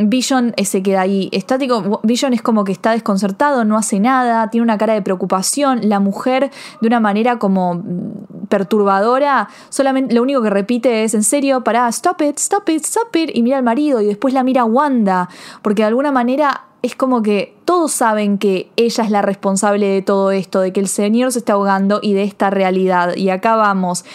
Vision 0.02 0.54
se 0.64 0.82
queda 0.82 1.02
ahí 1.02 1.30
estático, 1.32 2.02
Vision 2.04 2.34
es 2.34 2.42
como 2.42 2.64
que 2.64 2.72
está 2.72 2.92
desconcertado, 2.92 3.64
no 3.64 3.78
hace 3.78 4.00
nada, 4.00 4.50
tiene 4.50 4.64
una 4.64 4.78
cara 4.80 4.94
de 4.94 5.02
preocupación, 5.04 5.88
la 5.88 6.00
mujer 6.00 6.50
de 6.82 6.88
una 6.88 7.00
manera 7.00 7.38
como 7.38 7.76
mm, 7.76 8.48
perturbadora, 8.50 9.50
solamente 9.70 10.16
lo 10.16 10.24
único 10.24 10.42
que 10.42 10.50
repite 10.50 11.04
es, 11.04 11.14
en 11.14 11.24
serio, 11.24 11.64
pará, 11.64 11.88
stop 11.90 12.22
it, 12.22 12.38
stop 12.38 12.68
it, 12.70 12.84
stop 12.84 13.16
it, 13.16 13.30
y 13.34 13.44
mira 13.44 13.58
al 13.58 13.64
marido 13.64 14.02
y 14.02 14.06
después 14.08 14.34
la 14.34 14.44
mira 14.44 14.66
Wanda, 14.66 15.30
porque 15.62 15.84
de 15.84 15.90
alguna 15.90 16.12
manera 16.12 16.66
es 16.82 16.96
como 16.96 17.22
que 17.22 17.56
todos 17.66 17.92
saben 17.92 18.38
que 18.38 18.72
ella 18.76 19.04
es 19.04 19.12
la 19.12 19.22
responsable 19.22 19.88
de 19.88 20.02
todo 20.02 20.32
esto, 20.32 20.62
de 20.62 20.72
que 20.72 20.80
el 20.80 20.88
señor 20.88 21.32
se 21.32 21.40
está 21.40 21.54
ahogando 21.54 22.00
y 22.02 22.14
de 22.14 22.24
esta 22.24 22.50
realidad. 22.50 23.16
Y 23.16 23.30
acá 23.30 23.56
vamos. 23.56 24.06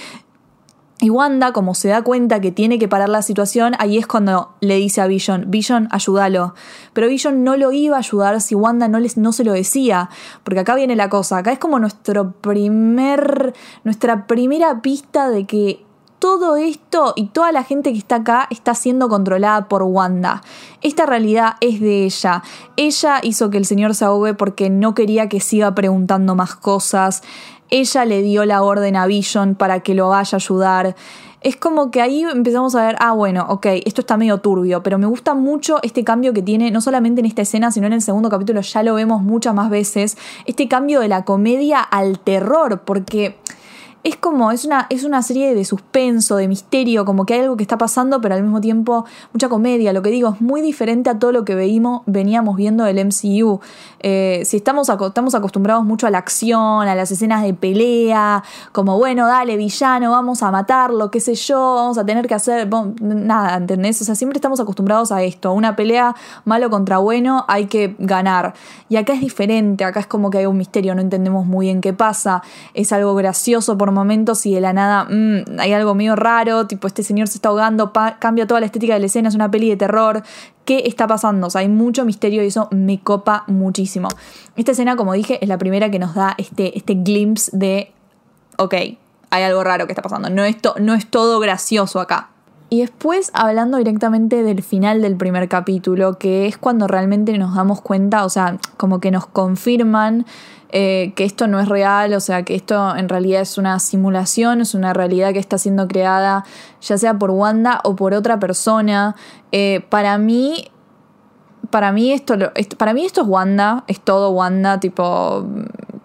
Y 1.01 1.11
Wanda, 1.11 1.53
como 1.53 1.75
se 1.75 1.89
da 1.89 2.03
cuenta 2.03 2.41
que 2.41 2.53
tiene 2.53 2.79
que 2.79 2.89
parar 2.89 3.11
la 3.11 3.21
situación, 3.21 3.75
ahí 3.79 3.99
es 3.99 4.07
cuando 4.07 4.55
le 4.61 4.77
dice 4.77 5.03
a 5.03 5.07
Vision, 5.07 5.45
Vision, 5.49 5.89
ayúdalo. 5.91 6.55
Pero 6.95 7.09
Vision 7.09 7.45
no 7.45 7.57
lo 7.57 7.73
iba 7.73 7.97
a 7.97 7.99
ayudar 7.99 8.41
si 8.41 8.55
Wanda 8.55 8.89
no, 8.89 8.99
les, 8.99 9.19
no 9.19 9.33
se 9.33 9.45
lo 9.45 9.53
decía. 9.53 10.09
Porque 10.45 10.61
acá 10.61 10.75
viene 10.75 10.97
la 10.97 11.11
cosa, 11.11 11.39
acá 11.39 11.53
es 11.53 11.59
como 11.59 11.79
nuestro 11.79 12.33
primer, 12.33 13.53
nuestra 13.83 14.27
primera 14.27 14.81
pista 14.81 15.29
de 15.29 15.45
que 15.45 15.85
todo 16.19 16.57
esto 16.57 17.13
y 17.17 17.27
toda 17.27 17.53
la 17.53 17.63
gente 17.65 17.93
que 17.93 17.99
está 17.99 18.17
acá 18.17 18.47
está 18.51 18.75
siendo 18.75 19.09
controlada 19.09 19.69
por 19.69 19.83
Wanda. 19.83 20.43
Esta 20.81 21.07
realidad 21.07 21.55
es 21.61 21.81
de 21.81 22.05
ella. 22.05 22.43
Ella 22.77 23.21
hizo 23.23 23.51
que 23.51 23.59
el 23.59 23.67
señor 23.67 23.95
se 23.95 24.05
ahogue 24.05 24.35
porque 24.35 24.71
no 24.71 24.95
quería 24.95 25.29
que 25.29 25.41
siga 25.41 25.75
preguntando 25.75 26.35
más 26.35 26.55
cosas. 26.55 27.23
Ella 27.71 28.05
le 28.05 28.23
dio 28.23 28.45
la 28.45 28.63
orden 28.63 28.97
a 28.97 29.07
Vision 29.07 29.55
para 29.55 29.81
que 29.81 29.95
lo 29.95 30.09
vaya 30.09 30.37
a 30.37 30.37
ayudar. 30.37 30.97
es 31.41 31.57
como 31.57 31.91
que 31.91 32.01
ahí 32.01 32.23
empezamos 32.23 32.75
a 32.75 32.87
ver, 32.87 32.97
ah, 33.01 33.13
bueno, 33.13 33.45
ok, 33.51 33.67
esto 33.85 34.01
está 34.01 34.17
medio 34.17 34.39
turbio, 34.39 34.83
pero 34.83 34.97
me 34.97 35.07
gusta 35.07 35.35
mucho 35.35 35.79
este 35.83 36.03
cambio 36.03 36.33
que 36.33 36.41
tiene, 36.41 36.71
no 36.71 36.81
solamente 36.81 37.21
en 37.21 37.27
esta 37.27 37.43
escena, 37.43 37.71
sino 37.71 37.87
en 37.87 37.93
el 37.93 38.01
segundo 38.01 38.31
capítulo, 38.31 38.63
ya 38.63 38.83
lo 38.83 38.95
vemos 38.95 39.23
muchas 39.23 39.55
más 39.55 39.69
veces, 39.69 40.17
este 40.47 40.69
cambio 40.69 41.01
de 41.01 41.09
la 41.09 41.27
comedia 41.27 41.81
al 41.81 42.19
terror, 42.19 42.81
porque 42.87 43.37
es 44.05 44.17
como, 44.17 44.51
es 44.51 44.67
una, 44.67 44.87
es 44.91 45.03
una 45.03 45.23
serie 45.23 45.55
de 45.55 45.65
suspenso, 45.65 46.37
de 46.37 46.47
misterio, 46.47 47.07
como 47.07 47.25
que 47.25 47.33
hay 47.33 47.41
algo 47.41 47.57
que 47.57 47.63
está 47.63 47.79
pasando, 47.79 48.21
pero 48.21 48.35
al 48.35 48.43
mismo 48.43 48.61
tiempo 48.61 49.07
mucha 49.33 49.49
comedia. 49.49 49.95
Lo 49.95 50.03
que 50.03 50.11
digo, 50.11 50.35
es 50.35 50.43
muy 50.43 50.61
diferente 50.61 51.09
a 51.09 51.19
todo 51.19 51.33
lo 51.33 51.47
que 51.47 51.55
veíamos, 51.55 52.03
veníamos 52.05 52.55
viendo 52.55 52.85
del 52.85 52.99
MCU. 52.99 53.61
Eh, 54.01 54.43
si 54.45 54.59
estamos, 54.59 54.91
estamos 54.91 55.35
acostumbrados 55.35 55.87
mucho 55.87 56.07
a 56.07 56.11
la 56.11 56.19
acción, 56.19 56.87
a 56.87 56.95
las 56.95 57.11
escenas 57.13 57.43
de 57.43 57.55
pelea, 57.55 58.45
como 58.73 58.99
bueno, 58.99 59.27
dale, 59.27 59.57
villano, 59.57 60.11
vamos 60.11 60.43
a 60.43 60.51
matarlo, 60.51 61.11
qué 61.11 61.21
sé 61.21 61.35
yo, 61.35 61.77
vamos 61.77 61.97
a 61.97 62.05
tener 62.05 62.27
que 62.27 62.35
hacer, 62.35 62.69
nada, 63.01 63.57
¿entendés? 63.57 64.03
O 64.03 64.05
sea, 64.05 64.15
siempre 64.15 64.37
estamos 64.37 64.61
acostumbrados 64.61 65.13
a 65.13 65.23
esto, 65.23 65.55
una 65.55 65.77
pelea 65.77 66.15
malo 66.45 66.69
contra 66.69 66.99
bueno, 66.99 67.47
hay 67.49 67.69
que 67.69 67.97
ganar. 67.99 68.53
Y 68.91 68.97
acá 68.97 69.15
es 69.15 69.21
diferente, 69.23 69.83
acá 69.83 70.01
es 70.01 70.07
como 70.07 70.29
que 70.29 70.37
hay 70.37 70.47
un 70.47 70.59
misterio, 70.59 70.95
no 70.95 71.01
entendemos 71.01 71.47
muy 71.47 71.67
bien 71.67 71.81
qué 71.81 71.95
pasa, 71.95 72.43
es 72.75 72.93
algo 72.93 73.15
gracioso 73.15 73.79
por 73.79 73.94
momentos 73.95 74.45
y 74.45 74.55
de 74.55 74.61
la 74.61 74.73
nada 74.73 75.05
mm, 75.05 75.59
hay 75.59 75.73
algo 75.73 75.95
medio 75.95 76.17
raro, 76.17 76.67
tipo 76.67 76.87
este 76.87 77.03
señor 77.03 77.29
se 77.29 77.39
está 77.39 77.49
ahogando, 77.49 77.93
cambia 78.19 78.47
toda 78.47 78.61
la 78.61 78.67
estética 78.67 78.95
de 78.95 79.01
la 79.01 79.07
escena, 79.07 79.29
es 79.29 79.35
una 79.35 79.51
peli 79.51 79.71
de 79.71 79.77
terror. 79.77 80.23
¿Qué 80.65 80.83
está 80.87 81.07
pasando? 81.07 81.47
O 81.47 81.51
sea, 81.51 81.61
hay 81.61 81.69
mucho 81.69 82.05
misterio 82.05 82.43
y 82.43 82.47
eso 82.47 82.69
me 82.71 83.01
copa 83.01 83.45
muchísimo. 83.47 84.09
Esta 84.57 84.73
escena, 84.73 84.97
como 84.97 85.13
dije, 85.13 85.39
es 85.43 85.49
la 85.49 85.59
primera 85.59 85.91
que 85.91 85.99
nos 85.99 86.15
da 86.15 86.35
este, 86.39 86.77
este 86.77 86.95
glimpse 86.95 87.51
de, 87.57 87.93
ok, 88.57 88.75
hay 89.31 89.43
algo 89.43 89.65
raro 89.65 89.87
que 89.87 89.93
está 89.93 90.03
pasando. 90.03 90.31
No 90.31 90.45
es, 90.45 90.57
no 90.81 90.95
es 90.95 91.07
todo 91.07 91.41
gracioso 91.41 92.01
acá. 92.01 92.31
Y 92.71 92.81
después 92.81 93.31
hablando 93.35 93.79
directamente 93.79 94.43
del 94.43 94.63
final 94.63 95.03
del 95.03 95.17
primer 95.17 95.49
capítulo, 95.49 96.19
que 96.19 96.47
es 96.47 96.57
cuando 96.59 96.87
realmente 96.89 97.37
nos 97.39 97.55
damos 97.55 97.81
cuenta, 97.81 98.25
o 98.25 98.29
sea, 98.29 98.59
como 98.77 99.01
que 99.01 99.11
nos 99.11 99.27
confirman 99.27 100.27
eh, 100.77 101.13
que 101.15 101.23
esto 101.23 101.47
no 101.47 101.61
es 101.61 101.69
real, 101.69 102.13
o 102.15 102.21
sea, 102.21 102.43
que 102.43 102.57
esto 102.57 102.97
en 102.97 103.09
realidad 103.09 103.43
es 103.43 103.59
una 103.59 103.79
simulación, 103.79 104.61
es 104.61 104.75
una 104.75 104.93
realidad 104.93 105.33
que 105.33 105.39
está 105.39 105.57
siendo 105.57 105.87
creada 105.87 106.45
ya 106.81 106.99
sea 106.99 107.17
por 107.17 107.31
Wanda 107.31 107.81
o 107.85 107.95
por 107.95 108.13
otra 108.13 108.41
persona. 108.41 109.15
Eh, 109.53 109.87
para 109.89 110.19
mí, 110.19 110.71
para 111.71 111.93
mí 111.93 112.11
esto, 112.11 112.35
para 112.77 112.93
mí 112.93 113.05
esto 113.05 113.23
es 113.23 113.29
Wanda, 113.29 113.85
es 113.87 114.01
todo 114.01 114.31
Wanda, 114.31 114.81
tipo 114.81 115.47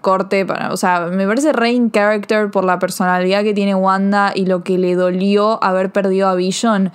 corte, 0.01 0.45
para, 0.45 0.71
o 0.71 0.77
sea, 0.77 1.07
me 1.07 1.25
parece 1.25 1.51
re 1.51 1.71
in 1.71 1.89
character 1.89 2.51
por 2.51 2.63
la 2.63 2.77
personalidad 2.77 3.41
que 3.41 3.55
tiene 3.55 3.73
Wanda 3.73 4.33
y 4.35 4.45
lo 4.45 4.63
que 4.63 4.77
le 4.77 4.93
dolió 4.93 5.63
haber 5.63 5.91
perdido 5.91 6.27
a 6.29 6.35
Vision 6.35 6.91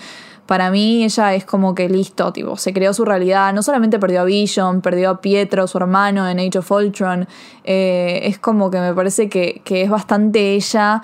para 0.46 0.70
mí 0.70 1.04
ella 1.04 1.34
es 1.34 1.44
como 1.44 1.74
que 1.74 1.88
listo, 1.88 2.32
tipo, 2.32 2.56
se 2.56 2.72
creó 2.72 2.92
su 2.92 3.04
realidad, 3.04 3.52
no 3.52 3.62
solamente 3.62 3.98
perdió 3.98 4.22
a 4.22 4.24
Vision, 4.24 4.80
perdió 4.80 5.10
a 5.10 5.20
Pietro, 5.20 5.66
su 5.66 5.78
hermano 5.78 6.28
en 6.28 6.38
Age 6.38 6.58
of 6.58 6.70
Ultron, 6.70 7.26
eh, 7.64 8.20
es 8.24 8.38
como 8.38 8.70
que 8.70 8.78
me 8.78 8.92
parece 8.92 9.28
que, 9.28 9.62
que 9.64 9.82
es 9.82 9.90
bastante 9.90 10.54
ella 10.54 11.02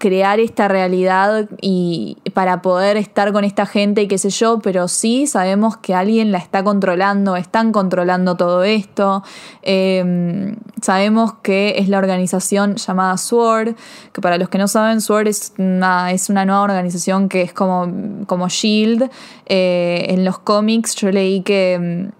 crear 0.00 0.40
esta 0.40 0.66
realidad 0.66 1.46
y 1.60 2.16
para 2.32 2.62
poder 2.62 2.96
estar 2.96 3.32
con 3.32 3.44
esta 3.44 3.66
gente 3.66 4.00
y 4.00 4.08
qué 4.08 4.16
sé 4.16 4.30
yo, 4.30 4.58
pero 4.60 4.88
sí 4.88 5.26
sabemos 5.26 5.76
que 5.76 5.94
alguien 5.94 6.32
la 6.32 6.38
está 6.38 6.64
controlando, 6.64 7.36
están 7.36 7.70
controlando 7.70 8.34
todo 8.34 8.64
esto. 8.64 9.22
Em, 9.60 10.56
sabemos 10.80 11.34
que 11.42 11.74
es 11.76 11.90
la 11.90 11.98
organización 11.98 12.76
llamada 12.76 13.18
SWORD, 13.18 13.76
que 14.12 14.20
para 14.22 14.38
los 14.38 14.48
que 14.48 14.56
no 14.56 14.68
saben, 14.68 15.02
SWORD 15.02 15.28
es 15.28 15.52
una, 15.58 16.12
es 16.12 16.30
una 16.30 16.46
nueva 16.46 16.62
organización 16.62 17.28
que 17.28 17.42
es 17.42 17.52
como, 17.52 18.24
como 18.26 18.48
Shield. 18.48 19.10
Eh, 19.44 20.06
en 20.08 20.24
los 20.24 20.38
cómics 20.38 20.94
yo 20.96 21.10
leí 21.10 21.42
que 21.42 21.74
em, 21.74 22.10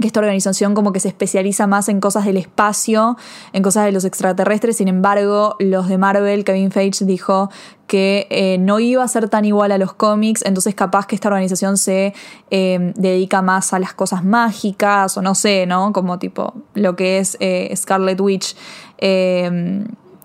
que 0.00 0.06
esta 0.06 0.20
organización 0.20 0.74
como 0.74 0.92
que 0.92 1.00
se 1.00 1.08
especializa 1.08 1.66
más 1.66 1.88
en 1.88 2.00
cosas 2.00 2.24
del 2.24 2.36
espacio, 2.36 3.16
en 3.52 3.62
cosas 3.64 3.84
de 3.84 3.92
los 3.92 4.04
extraterrestres, 4.04 4.76
sin 4.76 4.86
embargo, 4.86 5.56
los 5.58 5.88
de 5.88 5.98
Marvel, 5.98 6.44
Kevin 6.44 6.70
Feige 6.70 7.04
dijo 7.04 7.50
que 7.88 8.28
eh, 8.30 8.58
no 8.58 8.78
iba 8.78 9.02
a 9.02 9.08
ser 9.08 9.28
tan 9.28 9.44
igual 9.44 9.72
a 9.72 9.78
los 9.78 9.94
cómics, 9.94 10.44
entonces 10.44 10.76
capaz 10.76 11.06
que 11.06 11.16
esta 11.16 11.28
organización 11.28 11.76
se 11.76 12.14
em, 12.50 12.92
dedica 12.94 13.42
más 13.42 13.72
a 13.72 13.80
las 13.80 13.92
cosas 13.92 14.24
mágicas, 14.24 15.16
o 15.16 15.22
no 15.22 15.34
sé, 15.34 15.66
¿no? 15.66 15.92
Como 15.92 16.18
tipo 16.18 16.54
lo 16.74 16.94
que 16.94 17.18
es 17.18 17.36
eh, 17.40 17.72
Scarlet 17.74 18.20
Witch. 18.20 18.54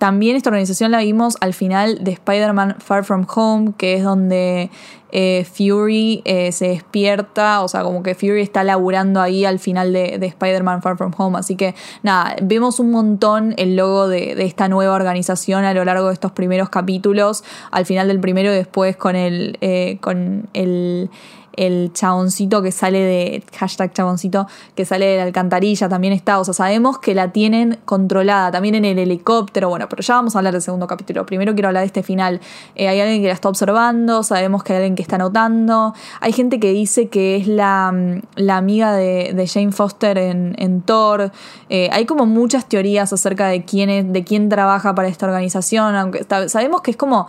También 0.04 0.36
esta 0.36 0.50
organización 0.50 0.92
la 0.92 0.98
vimos 0.98 1.38
al 1.40 1.54
final 1.54 2.04
de 2.04 2.12
Spider-Man 2.12 2.76
Far 2.80 3.06
From 3.06 3.26
Home, 3.34 3.72
que 3.78 3.94
es 3.94 4.04
donde 4.04 4.70
eh, 5.14 5.48
Fury 5.50 6.22
eh, 6.26 6.52
se 6.52 6.68
despierta, 6.68 7.62
o 7.62 7.70
sea, 7.70 7.84
como 7.84 8.04
que 8.04 8.14
Fury 8.14 8.42
está 8.42 8.66
laburando 8.66 9.22
ahí 9.22 9.46
al 9.46 9.60
final 9.60 9.94
de, 9.94 10.16
Spider-Man 10.16 10.82
Far 10.82 10.98
From 10.98 11.14
Home. 11.18 11.40
Así 11.40 11.56
que 11.56 11.74
nada, 12.02 12.36
vemos 12.42 12.82
un 12.82 12.92
montón 12.92 13.54
el 13.56 13.78
logo 13.78 14.10
de, 14.10 14.34
esta 14.44 14.68
nueva 14.68 14.94
organización 14.94 15.64
a 15.64 15.74
lo 15.74 15.86
largo 15.86 16.08
de 16.08 16.14
estos 16.16 16.34
primeros 16.34 16.68
capítulos, 16.68 17.46
al 17.72 17.86
final 17.86 18.10
del 18.10 18.20
primero 18.20 18.52
y 18.52 18.56
después 18.56 18.98
con 18.98 19.16
el, 19.16 19.58
eh, 19.62 20.00
con 20.02 20.50
el 20.52 21.12
el 21.56 21.92
chaboncito 21.94 22.62
que 22.62 22.72
sale 22.72 23.00
de, 23.00 23.44
hashtag 23.58 23.94
chaboncito, 23.94 24.48
que 24.76 24.86
sale 24.86 25.06
de 25.06 25.18
la 25.18 25.24
alcantarilla 25.24 25.90
también 25.90 26.14
está, 26.14 26.40
o 26.40 26.44
sea, 26.44 26.54
sabemos 26.54 27.00
que 27.00 27.14
la 27.14 27.32
tienen 27.32 27.80
controlada, 27.86 28.52
también 28.52 28.76
en 28.76 28.86
el 28.86 29.00
helicóptero, 29.00 29.70
bueno, 29.70 29.88
pero 29.90 30.02
ya 30.02 30.16
vamos 30.16 30.36
a 30.36 30.40
hablar 30.40 30.54
del 30.54 30.62
segundo 30.62 30.88
capítulo, 30.88 31.26
primero 31.26 31.54
quiero 31.54 31.70
hablar 31.70 31.82
de 31.82 31.88
este 31.88 32.04
final, 32.04 32.42
eh, 32.76 32.88
hay 32.88 33.00
alguien 33.00 33.22
que 33.22 33.28
la 33.28 33.34
está 33.34 33.50
observando, 33.50 34.24
sabemos 34.24 34.64
que 34.64 34.74
hay 34.74 34.78
alguien 34.78 34.96
que 34.96 35.02
está 35.02 35.18
notando, 35.18 35.94
hay 36.20 36.34
gente 36.34 36.60
que 36.60 36.72
dice 36.72 37.08
que 37.08 37.36
es 37.36 37.48
la, 37.48 37.92
mm, 37.92 38.22
la 38.36 38.58
amiga 38.58 38.94
de, 38.94 39.44
Jane 39.54 39.74
Foster 39.74 40.18
en, 40.18 40.56
en 40.58 40.82
Thor, 40.82 41.32
eh, 41.70 41.90
hay 41.92 42.06
como 42.06 42.26
muchas 42.26 42.68
teorías 42.68 43.12
acerca 43.14 43.48
de 43.48 43.66
quién, 43.66 43.90
es, 43.90 44.12
de 44.12 44.24
quién 44.24 44.50
trabaja 44.50 44.96
para 44.96 45.08
esta 45.08 45.26
organización, 45.26 45.96
aunque 45.96 46.26
sabemos 46.48 46.82
que 46.82 46.92
es 46.92 46.98
como 46.98 47.28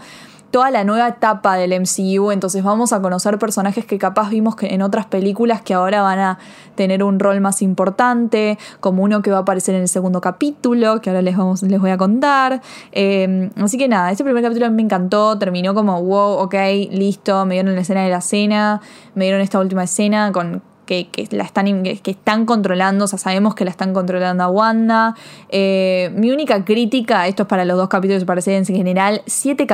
toda 0.54 0.70
la 0.70 0.84
nueva 0.84 1.08
etapa 1.08 1.56
del 1.56 1.73
MCU, 1.80 2.30
entonces 2.30 2.62
vamos 2.62 2.92
a 2.92 3.02
conocer 3.02 3.40
personajes 3.40 3.84
que 3.87 3.99
capaz 3.99 4.30
vimos 4.30 4.54
que 4.54 4.73
en 4.73 4.82
otras 4.82 5.04
películas 5.04 5.62
que 5.62 5.75
ahora 5.75 6.00
van 6.00 6.20
a 6.20 6.38
tener 6.76 7.02
un 7.02 7.18
rol 7.18 7.40
más 7.40 7.61
importante, 7.61 8.56
como 8.78 9.02
uno 9.02 9.20
que 9.20 9.32
va 9.32 9.38
a 9.38 9.40
aparecer 9.40 9.75
en 9.75 9.80
el 9.80 9.88
segundo 9.88 10.20
capítulo, 10.20 11.00
que 11.00 11.11
ahora 11.11 11.23
les, 11.23 11.37
vamos, 11.37 11.64
les 11.64 11.80
voy 11.80 11.90
a 11.90 11.96
contar. 11.96 12.62
Em, 12.92 13.50
así 13.56 13.76
que 13.76 13.88
nada, 13.88 14.12
este 14.12 14.23
primer 14.23 14.44
capítulo 14.44 14.70
me 14.70 14.82
encantó, 14.82 15.37
terminó 15.40 15.75
como, 15.75 16.00
wow, 16.00 16.44
ok, 16.44 16.54
listo, 16.92 17.44
me 17.46 17.54
dieron 17.54 17.75
la 17.75 17.80
escena 17.80 18.04
de 18.04 18.11
la 18.11 18.20
cena, 18.20 18.80
me 19.16 19.25
dieron 19.25 19.40
esta 19.40 19.58
última 19.58 19.82
escena 19.82 20.30
con 20.30 20.62
que, 20.84 21.08
la 21.30 21.44
están, 21.44 21.82
que 21.82 22.10
están 22.10 22.46
controlando, 22.46 23.04
o 23.04 23.08
sea, 23.08 23.18
sabemos 23.18 23.54
que 23.54 23.64
la 23.64 23.70
están 23.70 23.92
controlando 23.92 24.44
a 24.44 24.48
Wanda. 24.48 25.14
Eh, 25.48 26.12
mi 26.14 26.30
única 26.30 26.64
crítica, 26.64 27.26
esto 27.26 27.44
es 27.44 27.48
para 27.48 27.64
los 27.64 27.76
dos 27.76 27.88
capítulos 27.88 28.22
de 28.22 28.26
Parece 28.26 28.56
en 28.56 28.64
general, 28.64 29.22
siete, 29.26 29.66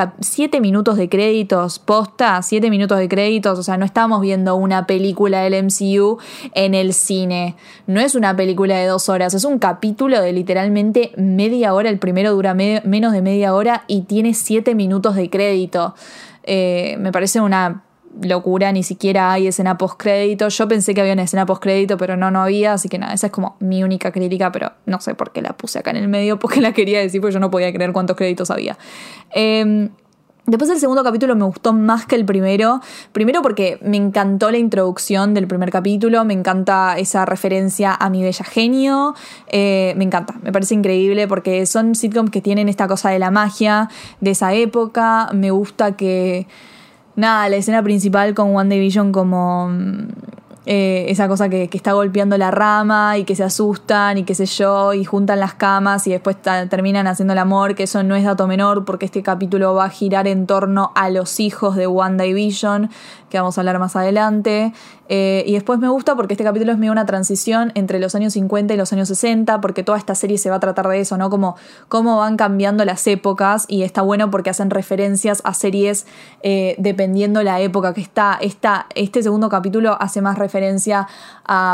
minutos 0.61 0.97
de 0.97 1.09
créditos 1.09 1.79
posta, 1.79 2.41
siete 2.41 2.69
minutos 2.69 2.99
de 2.99 3.09
créditos, 3.09 3.57
o 3.57 3.63
sea, 3.63 3.77
no 3.77 3.85
estamos 3.85 4.21
viendo 4.21 4.55
una 4.55 4.85
película 4.85 5.41
del 5.41 5.65
MCU 5.65 6.19
en 6.53 6.75
el 6.75 6.93
cine, 6.93 7.55
no 7.87 7.99
es 7.99 8.15
una 8.15 8.35
película 8.35 8.77
de 8.77 8.85
dos 8.85 9.09
horas, 9.09 9.33
es 9.33 9.45
un 9.45 9.59
capítulo 9.59 10.21
de 10.21 10.33
literalmente 10.33 11.11
media 11.17 11.73
hora, 11.73 11.89
el 11.89 11.99
primero 11.99 12.31
dura 12.33 12.53
menos 12.53 13.13
de 13.13 13.21
media 13.21 13.53
hora 13.53 13.83
y 13.87 14.01
tiene 14.01 14.33
siete 14.33 14.75
minutos 14.75 15.15
de 15.15 15.29
crédito. 15.29 15.95
Eh, 16.43 16.97
me 16.99 17.11
parece 17.11 17.39
una 17.41 17.83
locura, 18.21 18.71
ni 18.71 18.83
siquiera 18.83 19.31
hay 19.31 19.47
escena 19.47 19.77
post-crédito. 19.77 20.47
Yo 20.49 20.67
pensé 20.67 20.93
que 20.93 21.01
había 21.01 21.13
una 21.13 21.23
escena 21.23 21.45
post-crédito, 21.45 21.97
pero 21.97 22.17
no, 22.17 22.31
no 22.31 22.41
había, 22.41 22.73
así 22.73 22.89
que 22.89 22.99
nada, 22.99 23.13
esa 23.13 23.27
es 23.27 23.33
como 23.33 23.55
mi 23.59 23.83
única 23.83 24.11
crítica, 24.11 24.51
pero 24.51 24.71
no 24.85 24.99
sé 24.99 25.15
por 25.15 25.31
qué 25.31 25.41
la 25.41 25.53
puse 25.53 25.79
acá 25.79 25.91
en 25.91 25.97
el 25.97 26.07
medio, 26.07 26.39
porque 26.39 26.61
la 26.61 26.73
quería 26.73 26.99
decir, 26.99 27.21
porque 27.21 27.33
yo 27.33 27.39
no 27.39 27.51
podía 27.51 27.71
creer 27.73 27.91
cuántos 27.93 28.15
créditos 28.15 28.51
había. 28.51 28.77
Em, 29.31 29.89
después 30.45 30.69
el 30.69 30.79
segundo 30.79 31.03
capítulo 31.03 31.35
me 31.35 31.45
gustó 31.45 31.73
más 31.73 32.05
que 32.05 32.15
el 32.15 32.25
primero. 32.25 32.81
Primero 33.11 33.41
porque 33.41 33.79
me 33.81 33.97
encantó 33.97 34.51
la 34.51 34.57
introducción 34.57 35.33
del 35.33 35.47
primer 35.47 35.71
capítulo, 35.71 36.25
me 36.25 36.33
encanta 36.33 36.97
esa 36.97 37.25
referencia 37.25 37.93
a 37.93 38.09
mi 38.09 38.23
bella 38.23 38.45
genio, 38.45 39.15
eh, 39.47 39.93
me 39.97 40.03
encanta, 40.03 40.35
me 40.41 40.51
parece 40.51 40.75
increíble 40.75 41.27
porque 41.27 41.65
son 41.65 41.95
sitcoms 41.95 42.31
que 42.31 42.41
tienen 42.41 42.69
esta 42.69 42.87
cosa 42.87 43.09
de 43.09 43.19
la 43.19 43.31
magia 43.31 43.89
de 44.19 44.31
esa 44.31 44.53
época, 44.53 45.29
me 45.33 45.51
gusta 45.51 45.95
que 45.95 46.47
nada, 47.21 47.47
la 47.47 47.55
escena 47.55 47.81
principal 47.81 48.33
con 48.33 48.55
One 48.55 48.75
Division 48.75 49.11
como 49.11 49.69
mm, 49.69 50.07
eh, 50.65 51.05
esa 51.09 51.27
cosa 51.27 51.49
que, 51.49 51.69
está 51.71 51.93
golpeando 51.93 52.37
la 52.37 52.51
rama 52.51 53.17
y 53.17 53.23
que 53.23 53.35
se 53.35 53.43
asustan 53.43 54.19
y 54.19 54.23
qué 54.23 54.35
sé 54.35 54.45
yo, 54.45 54.93
y 54.93 55.03
juntan 55.05 55.39
las 55.39 55.55
camas 55.55 56.05
y 56.05 56.11
después 56.11 56.37
terminan 56.69 57.07
haciendo 57.07 57.33
el 57.33 57.39
amor, 57.39 57.73
que 57.73 57.83
eso 57.83 58.03
no 58.03 58.15
es 58.15 58.23
dato 58.23 58.45
menor 58.45 58.85
porque 58.85 59.05
este 59.05 59.23
capítulo 59.23 59.73
va 59.73 59.85
a 59.85 59.89
girar 59.89 60.27
en 60.27 60.45
torno 60.45 60.91
a 60.93 61.09
los 61.09 61.39
hijos 61.39 61.75
de 61.75 61.87
One 61.87 62.23
Division, 62.23 62.91
que 63.31 63.39
vamos 63.39 63.57
a 63.57 63.61
hablar 63.61 63.79
más 63.79 63.95
adelante. 63.95 64.73
Eh, 65.09 65.43
y 65.47 65.53
después 65.53 65.79
me 65.79 65.89
gusta 65.89 66.15
porque 66.15 66.35
este 66.35 66.43
capítulo 66.43 66.71
es 66.71 66.77
medio 66.77 66.91
una 66.91 67.05
transición 67.05 67.71
entre 67.75 67.99
los 67.99 68.13
años 68.13 68.33
50 68.33 68.73
y 68.73 68.77
los 68.77 68.93
años 68.93 69.07
60, 69.07 69.59
porque 69.59 69.83
toda 69.83 69.97
esta 69.97 70.13
serie 70.13 70.37
se 70.37 70.49
va 70.49 70.57
a 70.57 70.59
tratar 70.59 70.87
de 70.87 70.99
eso, 70.99 71.17
¿no? 71.17 71.29
Como 71.29 71.55
cómo 71.87 72.17
van 72.17 72.37
cambiando 72.37 72.85
las 72.85 73.07
épocas 73.07 73.65
y 73.67 73.81
está 73.83 74.03
bueno 74.03 74.29
porque 74.29 74.51
hacen 74.51 74.69
referencias 74.69 75.41
a 75.43 75.53
series 75.53 76.05
eh, 76.43 76.75
dependiendo 76.77 77.41
la 77.41 77.59
época 77.59 77.93
que 77.93 78.01
está. 78.01 78.39
Este 78.39 79.23
segundo 79.23 79.49
capítulo 79.49 79.97
hace 79.99 80.21
más 80.21 80.37
referencia 80.37 81.07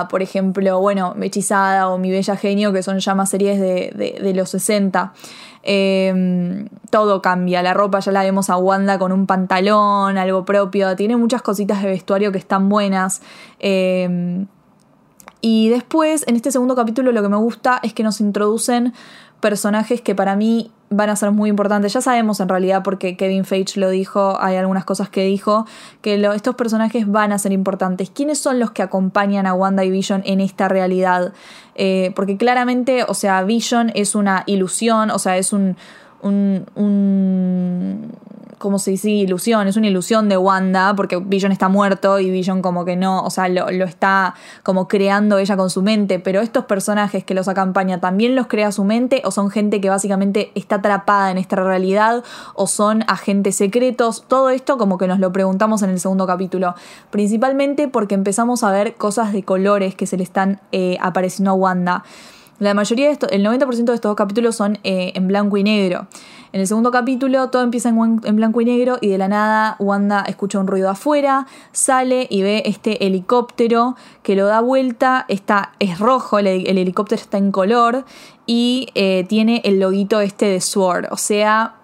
por 0.10 0.22
ejemplo, 0.22 0.80
bueno, 0.80 1.16
Hechizada 1.22 1.90
o 1.90 1.98
Mi 1.98 2.12
Bella 2.12 2.36
Genio, 2.36 2.74
que 2.74 2.84
son 2.84 3.00
ya 3.00 3.16
más 3.16 3.30
series 3.30 3.60
de, 3.60 4.20
de, 4.22 4.34
los 4.34 4.50
60. 4.50 5.14
Eh, 5.64 6.66
todo 6.90 7.22
cambia, 7.22 7.62
la 7.62 7.74
ropa 7.74 8.00
ya 8.00 8.12
la 8.12 8.24
vemos 8.24 8.50
a 8.50 8.58
Wanda 8.58 8.98
con 8.98 9.12
un 9.12 9.28
pantalón, 9.28 10.18
algo 10.18 10.46
propio, 10.46 10.96
tiene 10.96 11.18
muchas 11.18 11.42
cositas 11.42 11.82
de 11.84 11.90
vestuario 11.90 12.32
que 12.32 12.38
están 12.38 12.70
buenas. 12.70 13.22
Eh, 13.60 14.46
y 15.42 15.70
después, 15.70 16.28
en 16.28 16.36
este 16.36 16.52
segundo 16.52 16.76
capítulo, 16.76 17.12
lo 17.12 17.22
que 17.22 17.30
me 17.30 17.38
gusta 17.38 17.80
es 17.84 17.94
que 17.94 18.04
nos 18.04 18.20
introducen 18.20 18.94
personajes 19.39 20.01
que 20.01 20.15
para 20.15 20.36
mí 20.36 20.72
van 20.89 21.10
a 21.10 21.15
ser 21.15 21.32
muy 21.32 21.50
importantes. 21.50 21.94
Ya 21.94 22.01
sabemos 22.01 22.39
en 22.39 22.50
realidad 22.50 22.82
porque 22.84 23.17
Kevin 23.17 23.46
Feige 23.46 23.79
lo 23.79 23.89
dijo, 23.89 24.38
hay 24.39 24.56
algunas 24.56 24.86
cosas 24.86 25.10
que 25.10 25.24
dijo, 25.25 25.65
que 26.01 26.17
lo, 26.17 26.34
estos 26.34 26.56
personajes 26.56 27.10
van 27.10 27.32
a 27.32 27.39
ser 27.39 27.51
importantes. 27.51 28.10
¿Quiénes 28.10 28.39
son 28.39 28.60
los 28.60 28.72
que 28.72 28.82
acompañan 28.82 29.46
a 29.46 29.53
Wanda 29.53 29.84
y 29.84 29.91
Vision 29.91 30.22
en 30.25 30.39
esta 30.39 30.67
realidad? 30.70 31.34
Eh, 31.75 32.13
porque 32.15 32.38
claramente, 32.38 33.03
o 33.08 33.13
sea, 33.13 33.44
Vision 33.44 33.91
es 33.96 34.15
una 34.15 34.44
ilusión, 34.46 35.12
o 35.12 35.20
sea, 35.20 35.38
es 35.38 35.51
un, 35.51 35.75
un, 36.22 36.65
un 36.75 38.12
¿cómo 38.58 38.80
se 38.80 38.92
dice? 38.92 39.10
Ilusión, 39.10 39.68
es 39.68 39.78
una 39.78 39.88
ilusión 39.88 40.30
de 40.30 40.38
Wanda, 40.38 40.96
porque 40.96 41.18
Vision 41.18 41.52
está 41.52 41.70
muerto 41.70 42.20
y 42.20 42.30
Vision 42.30 42.62
como 42.62 42.86
que 42.86 42.96
no, 42.96 43.24
o 43.24 43.30
sea, 43.30 43.48
lo, 43.50 43.70
lo, 43.72 43.86
está 43.86 44.36
como 44.64 44.88
creando 44.88 45.38
ella 45.38 45.58
con 45.58 45.70
su 45.70 45.82
mente, 45.82 46.20
pero 46.20 46.42
estos 46.42 46.66
personajes 46.66 47.24
que 47.24 47.34
los 47.34 47.48
acompaña 47.48 48.00
también 48.00 48.36
los 48.36 48.48
crea 48.48 48.72
su 48.72 48.84
mente 48.84 49.22
o 49.26 49.32
son 49.32 49.50
gente 49.50 49.82
que 49.82 49.90
básicamente 49.90 50.52
está 50.56 50.78
atrapada 50.78 51.32
en 51.32 51.38
esta 51.38 51.56
realidad 51.58 52.24
o 52.56 52.68
son 52.68 53.04
agentes 53.08 53.56
secretos, 53.56 54.26
todo 54.28 54.50
esto 54.50 54.78
como 54.78 54.98
que 54.98 55.08
nos 55.08 55.20
lo 55.20 55.32
preguntamos 55.32 55.82
en 55.82 55.90
el 55.90 56.00
segundo 56.00 56.28
capítulo, 56.28 56.76
principalmente 57.10 57.88
porque 57.88 58.16
empezamos 58.16 58.64
a 58.64 58.72
ver 58.72 58.96
cosas 58.96 59.34
de 59.34 59.44
colores 59.44 59.96
que 59.96 60.08
se 60.08 60.18
le 60.18 60.24
están 60.24 60.60
eh, 60.72 60.98
apareciendo 61.02 61.52
a 61.52 61.54
Wanda. 61.54 62.04
La 62.60 62.74
mayoría 62.74 63.06
de 63.08 63.12
estos, 63.12 63.32
el 63.32 63.46
90% 63.46 63.86
de 63.86 63.94
estos 63.94 64.16
capítulos 64.16 64.56
son 64.56 64.80
eh, 64.84 65.12
en 65.14 65.28
blanco 65.28 65.58
y 65.58 65.64
negro. 65.64 66.08
En 66.54 66.62
el 66.62 66.68
segundo 66.68 66.92
capítulo 66.92 67.50
todo 67.50 67.63
empieza 67.63 67.89
en, 67.89 68.36
blanco 68.36 68.62
y 68.62 68.66
negro 68.66 68.98
y 69.01 69.10
de 69.10 69.18
la 69.18 69.27
nada 69.27 69.75
Wanda 69.80 70.24
escucha 70.27 70.60
un 70.60 70.68
ruido 70.68 70.89
afuera, 70.89 71.46
sale 71.72 72.27
y 72.30 72.42
ve 72.42 72.63
este 72.66 73.06
helicóptero 73.06 73.96
que 74.24 74.36
lo 74.36 74.46
da 74.46 74.62
vuelta, 74.62 75.25
está, 75.27 75.74
es 75.80 76.00
rojo, 76.00 76.39
el, 76.39 76.48
el 76.48 76.77
helicóptero 76.77 77.22
está 77.22 77.38
en 77.38 77.51
color 77.51 78.06
y 78.46 78.89
eh, 78.96 79.25
tiene 79.27 79.62
el 79.66 79.80
loguito 79.80 80.22
este 80.22 80.46
de 80.46 80.62
Sword, 80.62 81.08
o 81.12 81.18
sea, 81.18 81.75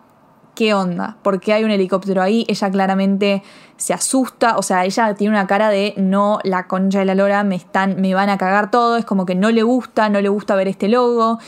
¿qué 0.55 0.74
onda? 0.74 1.17
¿Por 1.24 1.39
qué 1.39 1.53
hay 1.53 1.63
un 1.63 1.72
helicóptero 1.72 2.22
ahí? 2.22 2.46
Ella 2.48 2.72
claramente 2.72 3.43
se 3.77 3.93
asusta, 3.93 4.58
o 4.58 4.62
sea, 4.62 4.86
ella 4.86 5.13
tiene 5.15 5.34
una 5.34 5.48
cara 5.48 5.70
de 5.70 5.93
no, 5.98 6.39
la 6.43 6.67
concha 6.67 7.00
de 7.00 7.05
la 7.05 7.15
lora, 7.15 7.43
me, 7.43 7.55
están, 7.55 8.00
me 8.00 8.13
van 8.13 8.29
a 8.29 8.38
cagar 8.38 8.72
todo, 8.72 8.98
es 8.98 9.05
como 9.05 9.25
que 9.25 9.36
no 9.36 9.51
le 9.51 9.63
gusta, 9.63 10.10
no 10.10 10.22
le 10.22 10.29
gusta 10.29 10.55
ver 10.55 10.67
este 10.67 10.88
logo. 10.88 11.39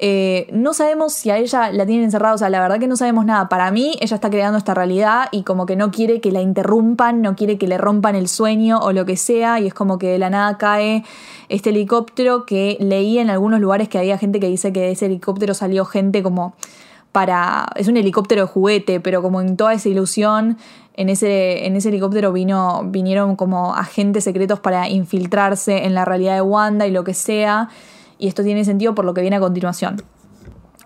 Eh, 0.00 0.46
no 0.52 0.74
sabemos 0.74 1.12
si 1.12 1.30
a 1.30 1.38
ella 1.38 1.72
la 1.72 1.84
tienen 1.84 2.04
encerrada, 2.04 2.34
o 2.34 2.38
sea, 2.38 2.50
la 2.50 2.60
verdad 2.60 2.78
que 2.78 2.86
no 2.86 2.96
sabemos 2.96 3.24
nada. 3.24 3.48
Para 3.48 3.70
mí, 3.72 3.96
ella 4.00 4.14
está 4.14 4.30
creando 4.30 4.56
esta 4.56 4.72
realidad 4.72 5.26
y 5.32 5.42
como 5.42 5.66
que 5.66 5.74
no 5.74 5.90
quiere 5.90 6.20
que 6.20 6.30
la 6.30 6.40
interrumpan, 6.40 7.20
no 7.20 7.34
quiere 7.34 7.58
que 7.58 7.66
le 7.66 7.78
rompan 7.78 8.14
el 8.14 8.28
sueño 8.28 8.78
o 8.78 8.92
lo 8.92 9.04
que 9.04 9.16
sea, 9.16 9.58
y 9.58 9.66
es 9.66 9.74
como 9.74 9.98
que 9.98 10.06
de 10.08 10.18
la 10.18 10.30
nada 10.30 10.56
cae 10.56 11.04
este 11.48 11.70
helicóptero 11.70 12.46
que 12.46 12.76
leí 12.80 13.18
en 13.18 13.28
algunos 13.28 13.60
lugares 13.60 13.88
que 13.88 13.98
había 13.98 14.18
gente 14.18 14.38
que 14.38 14.46
dice 14.46 14.72
que 14.72 14.80
de 14.80 14.92
ese 14.92 15.06
helicóptero 15.06 15.52
salió 15.52 15.84
gente 15.84 16.22
como 16.22 16.54
para. 17.10 17.66
Es 17.74 17.88
un 17.88 17.96
helicóptero 17.96 18.42
de 18.42 18.48
juguete, 18.48 19.00
pero 19.00 19.20
como 19.20 19.40
en 19.40 19.56
toda 19.56 19.72
esa 19.74 19.88
ilusión, 19.88 20.58
en 20.94 21.08
ese, 21.08 21.66
en 21.66 21.74
ese 21.74 21.88
helicóptero 21.88 22.32
vino, 22.32 22.82
vinieron 22.86 23.34
como 23.34 23.74
agentes 23.74 24.24
secretos 24.24 24.60
para 24.60 24.88
infiltrarse 24.88 25.86
en 25.86 25.94
la 25.94 26.04
realidad 26.04 26.34
de 26.34 26.42
Wanda 26.42 26.86
y 26.86 26.92
lo 26.92 27.02
que 27.02 27.14
sea. 27.14 27.68
Y 28.18 28.28
esto 28.28 28.42
tiene 28.42 28.64
sentido 28.64 28.94
por 28.94 29.04
lo 29.04 29.14
que 29.14 29.20
viene 29.20 29.36
a 29.36 29.40
continuación. 29.40 30.02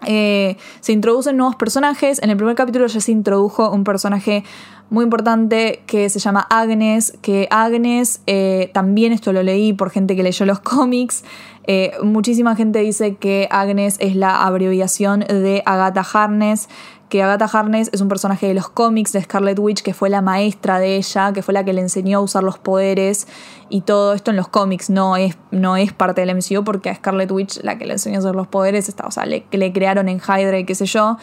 Eh, 0.05 0.57
se 0.81 0.93
introducen 0.93 1.37
nuevos 1.37 1.57
personajes. 1.57 2.23
En 2.23 2.31
el 2.31 2.37
primer 2.37 2.55
capítulo 2.55 2.87
ya 2.87 3.01
se 3.01 3.13
introdujo 3.13 3.71
un 3.71 3.85
personaje 3.85 4.45
muy 4.91 5.05
importante 5.05 5.83
que 5.87 6.09
se 6.11 6.19
llama 6.19 6.47
Agnes. 6.51 7.17
Que 7.23 7.49
Agnes, 7.51 8.21
eh, 8.27 8.71
también 8.75 9.13
esto 9.13 9.33
lo 9.33 9.43
leí 9.43 9.73
por 9.73 9.91
gente 9.91 10.17
que 10.17 10.23
leyó 10.23 10.45
los 10.47 10.61
cómics. 10.61 11.25
Eh, 11.67 11.93
muchísima 12.03 12.57
gente 12.57 12.81
dice 12.81 13.15
que 13.17 13.49
Agnes 13.51 13.97
es 14.01 14.17
la 14.17 14.45
abreviación 14.45 15.21
de 15.21 15.63
Agatha 15.65 16.05
Harness, 16.13 16.69
que 17.13 17.23
Agatha 17.23 17.45
Harness 17.45 17.91
es 17.93 18.01
un 18.01 18.09
personaje 18.09 18.49
de 18.49 18.55
los 18.55 18.71
cómics 18.71 19.13
de 19.13 19.21
Scarlet 19.21 19.59
Witch, 19.59 19.83
que 19.83 19.93
fue 19.93 20.09
la 20.09 20.23
maestra 20.23 20.79
de 20.79 20.97
ella, 20.97 21.35
que 21.35 21.43
fue 21.43 21.53
la 21.53 21.63
que 21.63 21.75
le 21.75 21.83
enseñó 21.83 22.21
a 22.21 22.21
usar 22.23 22.43
los 22.43 22.57
poderes 22.57 23.29
y 23.69 23.83
todo 23.83 24.15
esto 24.15 24.31
en 24.31 24.39
los 24.39 24.49
cómics 24.49 24.89
no 24.89 25.19
es, 25.19 25.37
no 25.51 25.77
es 25.77 25.93
parte 25.93 26.25
del 26.25 26.35
MCU 26.35 26.65
porque 26.65 26.89
a 26.89 26.95
Scarlet 26.95 27.31
Witch 27.31 27.63
la 27.65 27.77
que 27.77 27.85
le 27.85 27.93
enseñó 27.93 28.17
a 28.17 28.21
usar 28.21 28.35
los 28.35 28.47
poderes, 28.47 28.89
está, 28.89 29.05
o 29.07 29.11
sea, 29.11 29.27
le, 29.27 29.45
le 29.51 29.73
crearon 29.75 30.09
en 30.09 30.21
Hydra 30.21 30.59
y 30.59 30.65
qué 30.65 30.75
sé 30.75 30.87
yo. 30.87 31.19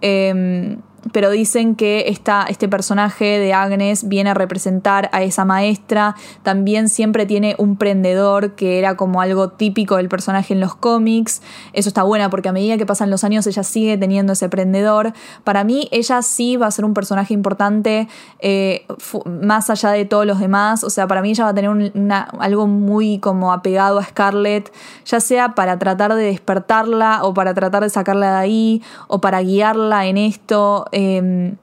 Eh, 0.00 0.78
pero 1.12 1.30
dicen 1.30 1.76
que 1.76 2.06
este 2.08 2.68
personaje 2.68 3.38
de 3.38 3.52
Agnes 3.52 4.08
viene 4.08 4.30
a 4.30 4.34
representar 4.34 5.08
a 5.12 5.22
esa 5.22 5.44
maestra. 5.44 6.16
También 6.42 6.88
siempre 6.88 7.26
tiene 7.26 7.54
un 7.58 7.76
prendedor 7.76 8.54
que 8.54 8.78
era 8.78 8.96
como 8.96 9.20
algo 9.20 9.50
típico 9.50 9.96
del 9.96 10.08
personaje 10.08 10.54
en 10.54 10.60
los 10.60 10.74
cómics. 10.74 11.42
Eso 11.72 11.88
está 11.88 12.02
buena 12.02 12.30
porque 12.30 12.48
a 12.48 12.52
medida 12.52 12.76
que 12.76 12.86
pasan 12.86 13.10
los 13.10 13.24
años 13.24 13.46
ella 13.46 13.62
sigue 13.62 13.96
teniendo 13.96 14.32
ese 14.32 14.48
prendedor. 14.48 15.12
Para 15.44 15.64
mí 15.64 15.88
ella 15.92 16.22
sí 16.22 16.56
va 16.56 16.66
a 16.66 16.70
ser 16.70 16.84
un 16.84 16.94
personaje 16.94 17.34
importante 17.34 18.08
eh, 18.40 18.86
más 19.24 19.70
allá 19.70 19.90
de 19.90 20.04
todos 20.04 20.26
los 20.26 20.40
demás. 20.40 20.82
O 20.82 20.90
sea, 20.90 21.06
para 21.06 21.22
mí 21.22 21.30
ella 21.30 21.44
va 21.44 21.50
a 21.50 21.54
tener 21.54 21.70
un, 21.70 21.90
una, 21.94 22.22
algo 22.40 22.66
muy 22.66 23.18
como 23.18 23.52
apegado 23.52 23.98
a 23.98 24.04
Scarlett, 24.04 24.72
ya 25.04 25.20
sea 25.20 25.54
para 25.54 25.78
tratar 25.78 26.14
de 26.14 26.24
despertarla 26.24 27.20
o 27.22 27.32
para 27.34 27.54
tratar 27.54 27.82
de 27.82 27.90
sacarla 27.90 28.32
de 28.32 28.38
ahí 28.38 28.82
o 29.08 29.20
para 29.20 29.40
guiarla 29.40 30.06
en 30.06 30.16
esto. 30.16 30.86
Eh, 30.96 31.54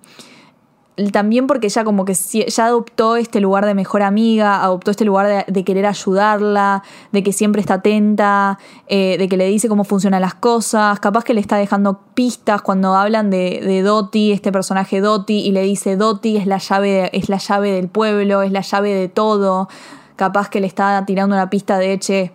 también 1.12 1.48
porque 1.48 1.68
ella 1.68 1.84
como 1.84 2.06
que 2.06 2.14
ya 2.14 2.66
adoptó 2.66 3.16
este 3.16 3.40
lugar 3.40 3.66
de 3.66 3.74
mejor 3.74 4.04
amiga, 4.04 4.64
adoptó 4.64 4.92
este 4.92 5.06
lugar 5.06 5.28
de, 5.28 5.52
de 5.52 5.64
querer 5.64 5.88
ayudarla, 5.88 6.84
de 7.12 7.24
que 7.24 7.34
siempre 7.34 7.62
está 7.62 7.76
atenta, 7.76 8.60
eh, 8.88 9.18
de 9.18 9.28
que 9.28 9.38
le 9.38 9.48
dice 9.48 9.68
cómo 9.68 9.86
funcionan 9.86 10.22
las 10.22 10.36
cosas, 10.36 11.00
capaz 11.00 11.24
que 11.24 11.34
le 11.34 11.42
está 11.42 11.58
dejando 11.58 12.00
pistas 12.14 12.62
cuando 12.62 12.94
hablan 12.94 13.32
de, 13.32 13.62
de 13.64 13.82
Doti, 13.82 14.32
este 14.32 14.52
personaje 14.52 15.02
Doti, 15.02 15.40
y 15.40 15.52
le 15.52 15.64
dice 15.64 15.96
Doti 15.96 16.38
es 16.38 16.46
la 16.46 16.60
llave, 16.60 17.10
es 17.18 17.28
la 17.28 17.38
llave 17.38 17.72
del 17.72 17.88
pueblo, 17.88 18.44
es 18.44 18.52
la 18.52 18.62
llave 18.62 18.94
de 18.94 19.08
todo, 19.08 19.70
capaz 20.16 20.50
que 20.50 20.60
le 20.62 20.68
está 20.68 21.04
tirando 21.06 21.36
una 21.36 21.50
pista 21.50 21.80
de 21.80 21.98
che, 21.98 22.32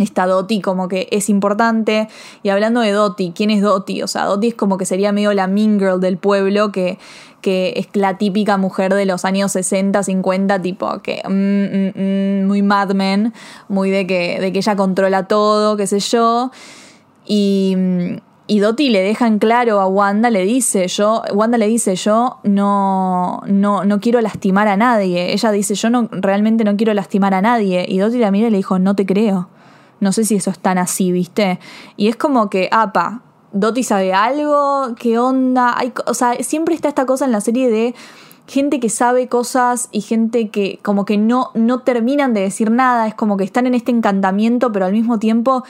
esta 0.00 0.26
Doti 0.26 0.60
como 0.60 0.88
que 0.88 1.08
es 1.10 1.28
importante. 1.28 2.08
Y 2.42 2.48
hablando 2.48 2.80
de 2.80 2.92
Doti, 2.92 3.32
¿quién 3.34 3.50
es 3.50 3.62
Doti? 3.62 4.02
O 4.02 4.08
sea, 4.08 4.24
Doti 4.24 4.48
es 4.48 4.54
como 4.54 4.78
que 4.78 4.86
sería 4.86 5.12
medio 5.12 5.32
la 5.32 5.46
mean 5.46 5.78
girl 5.78 6.00
del 6.00 6.16
pueblo, 6.16 6.72
que, 6.72 6.98
que 7.40 7.74
es 7.76 7.88
la 7.94 8.18
típica 8.18 8.56
mujer 8.56 8.94
de 8.94 9.06
los 9.06 9.24
años 9.24 9.52
60, 9.52 10.02
50, 10.02 10.62
tipo 10.62 11.00
que 11.00 11.22
mm, 11.26 11.32
mm, 11.32 12.42
mm, 12.42 12.46
muy 12.46 12.62
Mad 12.62 12.92
Men, 12.92 13.32
muy 13.68 13.90
de 13.90 14.06
que, 14.06 14.40
de 14.40 14.52
que 14.52 14.58
ella 14.58 14.76
controla 14.76 15.26
todo, 15.26 15.76
qué 15.76 15.86
sé 15.86 16.00
yo. 16.00 16.50
Y, 17.26 17.76
y 18.50 18.58
Doti 18.58 18.90
le 18.90 19.00
deja 19.00 19.28
en 19.28 19.38
claro 19.38 19.80
a 19.80 19.86
Wanda, 19.86 20.28
le 20.28 20.44
dice, 20.44 20.88
yo, 20.88 21.22
Wanda 21.32 21.56
le 21.56 21.68
dice, 21.68 21.94
yo 21.94 22.38
no, 22.42 23.42
no, 23.46 23.84
no 23.84 24.00
quiero 24.00 24.20
lastimar 24.20 24.66
a 24.66 24.76
nadie. 24.76 25.32
Ella 25.32 25.52
dice, 25.52 25.76
yo 25.76 25.88
no, 25.88 26.08
realmente 26.10 26.64
no 26.64 26.76
quiero 26.76 26.92
lastimar 26.92 27.32
a 27.32 27.42
nadie. 27.42 27.86
Y 27.88 27.98
Doti 27.98 28.18
la 28.18 28.32
mira 28.32 28.48
y 28.48 28.50
le 28.50 28.56
dijo, 28.56 28.80
no 28.80 28.96
te 28.96 29.06
creo. 29.06 29.48
No 30.00 30.12
sé 30.12 30.24
si 30.24 30.36
eso 30.36 30.50
es 30.50 30.58
tan 30.58 30.78
así, 30.78 31.12
¿viste? 31.12 31.60
Y 31.96 32.08
es 32.08 32.16
como 32.16 32.50
que, 32.50 32.68
apa, 32.72 33.22
Doti 33.52 33.82
sabe 33.82 34.12
algo, 34.12 34.94
¿qué 34.98 35.18
onda? 35.18 35.74
Hay, 35.76 35.92
o 36.06 36.14
sea, 36.14 36.34
siempre 36.42 36.74
está 36.74 36.88
esta 36.88 37.06
cosa 37.06 37.24
en 37.24 37.32
la 37.32 37.40
serie 37.40 37.70
de 37.70 37.94
gente 38.50 38.80
que 38.80 38.88
sabe 38.88 39.28
cosas 39.28 39.88
y 39.92 40.00
gente 40.00 40.48
que 40.48 40.80
como 40.82 41.04
que 41.04 41.16
no, 41.16 41.50
no 41.54 41.82
terminan 41.82 42.34
de 42.34 42.40
decir 42.40 42.70
nada, 42.72 43.06
es 43.06 43.14
como 43.14 43.36
que 43.36 43.44
están 43.44 43.66
en 43.66 43.74
este 43.74 43.92
encantamiento, 43.92 44.72
pero 44.72 44.86
al 44.86 44.92
mismo 44.92 45.20
tiempo 45.20 45.62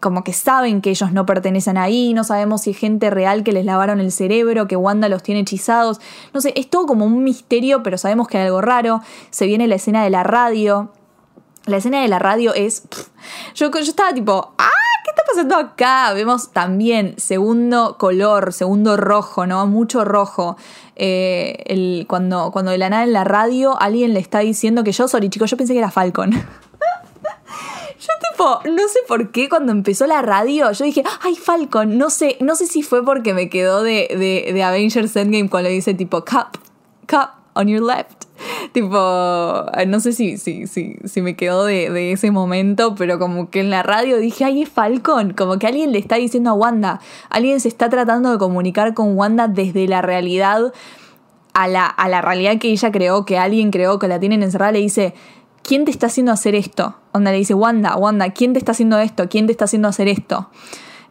como 0.00 0.24
que 0.24 0.32
saben 0.32 0.80
que 0.80 0.88
ellos 0.88 1.12
no 1.12 1.26
pertenecen 1.26 1.76
ahí, 1.76 2.14
no 2.14 2.24
sabemos 2.24 2.62
si 2.62 2.70
es 2.70 2.78
gente 2.78 3.10
real 3.10 3.44
que 3.44 3.52
les 3.52 3.66
lavaron 3.66 4.00
el 4.00 4.10
cerebro, 4.10 4.66
que 4.66 4.76
Wanda 4.76 5.10
los 5.10 5.22
tiene 5.22 5.42
hechizados, 5.42 6.00
no 6.32 6.40
sé, 6.40 6.54
es 6.56 6.70
todo 6.70 6.86
como 6.86 7.04
un 7.04 7.24
misterio, 7.24 7.82
pero 7.82 7.98
sabemos 7.98 8.26
que 8.26 8.38
hay 8.38 8.46
algo 8.46 8.62
raro, 8.62 9.02
se 9.28 9.46
viene 9.46 9.66
la 9.66 9.74
escena 9.74 10.02
de 10.02 10.08
la 10.08 10.22
radio, 10.22 10.90
la 11.68 11.78
escena 11.78 12.02
de 12.02 12.08
la 12.08 12.18
radio 12.18 12.54
es... 12.54 12.82
Pff, 12.82 13.08
yo, 13.54 13.70
yo 13.70 13.78
estaba 13.80 14.12
tipo, 14.12 14.52
¡ah! 14.58 14.70
¿Qué 15.04 15.10
está 15.10 15.22
pasando 15.26 15.56
acá? 15.56 16.12
Vemos 16.12 16.52
también 16.52 17.14
segundo 17.16 17.96
color, 17.98 18.52
segundo 18.52 18.96
rojo, 18.96 19.46
¿no? 19.46 19.66
Mucho 19.66 20.04
rojo. 20.04 20.56
Eh, 20.96 22.04
cuando, 22.08 22.50
cuando 22.52 22.72
de 22.72 22.78
la 22.78 22.90
nada 22.90 23.04
en 23.04 23.12
la 23.12 23.24
radio 23.24 23.80
alguien 23.80 24.12
le 24.12 24.20
está 24.20 24.40
diciendo 24.40 24.84
que 24.84 24.92
yo, 24.92 25.08
sorry 25.08 25.30
chicos, 25.30 25.50
yo 25.50 25.56
pensé 25.56 25.72
que 25.72 25.78
era 25.78 25.90
Falcon. 25.90 26.32
yo 26.32 26.38
tipo, 28.30 28.60
no 28.64 28.88
sé 28.88 28.98
por 29.08 29.30
qué 29.30 29.48
cuando 29.48 29.72
empezó 29.72 30.06
la 30.06 30.22
radio, 30.22 30.70
yo 30.72 30.84
dije, 30.84 31.02
ay, 31.22 31.36
Falcon, 31.36 31.96
no 31.96 32.10
sé, 32.10 32.36
no 32.40 32.54
sé 32.54 32.66
si 32.66 32.82
fue 32.82 33.04
porque 33.04 33.32
me 33.32 33.48
quedó 33.48 33.82
de, 33.82 34.62
Avengers 34.62 35.16
Endgame 35.16 35.48
cuando 35.48 35.70
dice 35.70 35.94
tipo, 35.94 36.24
cup, 36.24 36.58
cup 37.08 37.30
on 37.54 37.68
your 37.68 37.82
left. 37.82 38.27
Tipo, 38.72 38.96
no 39.86 40.00
sé 40.00 40.12
si, 40.12 40.38
si, 40.38 40.66
si, 40.66 40.96
si 41.04 41.22
me 41.22 41.36
quedó 41.36 41.64
de, 41.64 41.90
de, 41.90 42.12
ese 42.12 42.30
momento, 42.30 42.94
pero 42.94 43.18
como 43.18 43.50
que 43.50 43.60
en 43.60 43.70
la 43.70 43.82
radio 43.82 44.18
dije, 44.18 44.44
ay, 44.44 44.62
es 44.62 44.68
Falcon, 44.68 45.32
como 45.32 45.58
que 45.58 45.66
alguien 45.66 45.92
le 45.92 45.98
está 45.98 46.16
diciendo 46.16 46.50
a 46.50 46.54
Wanda, 46.54 47.00
alguien 47.30 47.60
se 47.60 47.68
está 47.68 47.88
tratando 47.88 48.30
de 48.30 48.38
comunicar 48.38 48.94
con 48.94 49.16
Wanda 49.16 49.48
desde 49.48 49.86
la 49.88 50.02
realidad 50.02 50.72
a 51.54 51.68
la, 51.68 51.86
a 51.86 52.08
la 52.08 52.20
realidad 52.20 52.58
que 52.58 52.70
ella 52.70 52.92
creó, 52.92 53.24
que 53.24 53.38
alguien 53.38 53.70
creó, 53.70 53.98
que 53.98 54.08
la 54.08 54.20
tienen 54.20 54.42
encerrada, 54.42 54.72
le 54.72 54.80
dice, 54.80 55.14
¿quién 55.62 55.84
te 55.84 55.90
está 55.90 56.06
haciendo 56.06 56.32
hacer 56.32 56.54
esto? 56.54 56.96
Onda 57.12 57.32
le 57.32 57.38
dice, 57.38 57.54
Wanda, 57.54 57.96
Wanda, 57.96 58.30
¿quién 58.30 58.52
te 58.52 58.58
está 58.58 58.72
haciendo 58.72 58.98
esto? 58.98 59.28
¿Quién 59.28 59.46
te 59.46 59.52
está 59.52 59.64
haciendo 59.64 59.88
hacer 59.88 60.08
esto? 60.08 60.48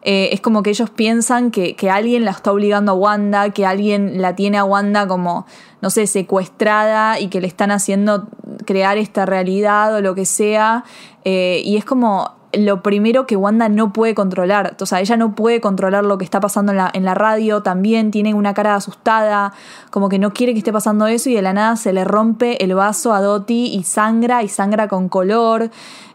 Eh, 0.02 0.30
es 0.32 0.40
como 0.40 0.62
que 0.62 0.70
ellos 0.70 0.90
piensan 0.90 1.50
que, 1.50 1.74
que, 1.74 1.90
alguien 1.90 2.24
la 2.24 2.30
está 2.30 2.52
obligando 2.52 2.92
a 2.92 2.94
Wanda, 2.94 3.50
que 3.50 3.66
alguien 3.66 4.22
la 4.22 4.36
tiene 4.36 4.56
a 4.56 4.64
Wanda 4.64 5.08
como, 5.08 5.46
no 5.80 5.90
sé, 5.90 6.06
secuestrada 6.06 7.18
y 7.18 7.28
que 7.28 7.40
le 7.40 7.48
están 7.48 7.70
haciendo 7.70 8.28
crear 8.64 8.96
esta 8.96 9.26
realidad 9.26 9.94
o 9.94 10.00
lo 10.00 10.14
que 10.14 10.24
sea. 10.24 10.84
Eh, 11.24 11.62
y 11.64 11.76
es 11.76 11.84
como 11.84 12.38
lo 12.52 12.82
primero 12.82 13.26
que 13.26 13.36
Wanda 13.36 13.68
no 13.68 13.92
puede 13.92 14.14
controlar. 14.14 14.76
O 14.80 14.86
sea, 14.86 15.00
ella 15.00 15.16
no 15.16 15.34
puede 15.34 15.60
controlar 15.60 16.04
lo 16.04 16.16
que 16.16 16.24
está 16.24 16.40
pasando 16.40 16.72
en 16.72 17.04
la, 17.04 17.14
radio 17.14 17.62
también, 17.62 18.10
tiene 18.10 18.34
una 18.34 18.54
cara 18.54 18.74
asustada, 18.74 19.52
como 19.90 20.08
que 20.08 20.18
no 20.18 20.32
quiere 20.32 20.52
que 20.52 20.58
esté 20.58 20.72
pasando 20.72 21.06
eso 21.06 21.28
y 21.28 21.34
de 21.34 21.42
la 21.42 21.52
nada 21.52 21.76
se 21.76 21.92
le 21.92 22.04
rompe 22.04 22.62
el 22.64 22.74
vaso 22.74 23.12
a 23.12 23.20
Dottie 23.20 23.66
y 23.66 23.82
sangra 23.82 24.42
y 24.42 24.48
sangra 24.48 24.88
con 24.88 25.08
color. 25.08 25.70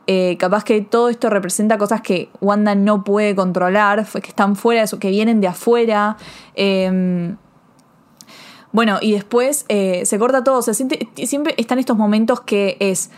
Eh, 0.06 0.36
capaz 0.38 0.64
que 0.64 0.82
todo 0.82 1.10
esto 1.10 1.30
representa 1.30 1.78
cosas 1.78 2.02
que 2.02 2.30
Wanda 2.42 2.76
no 2.76 3.04
puede 3.04 3.36
controlar, 3.36 4.06
que 4.06 4.28
están 4.28 4.56
fuera, 4.56 4.86
que 5.00 5.10
vienen 5.10 5.42
de 5.42 5.48
afuera. 5.48 6.18
Eh, 6.56 7.36
bueno, 8.74 8.98
y 9.02 9.12
después 9.12 9.66
eh, 9.70 10.04
se 10.06 10.20
corta 10.20 10.44
todo. 10.44 10.58
O 10.58 10.62
sea, 10.64 10.74
siempre 10.74 11.54
están 11.58 11.80
estos 11.80 11.96
momentos 11.96 12.42
que 12.42 12.76
es 12.80 13.12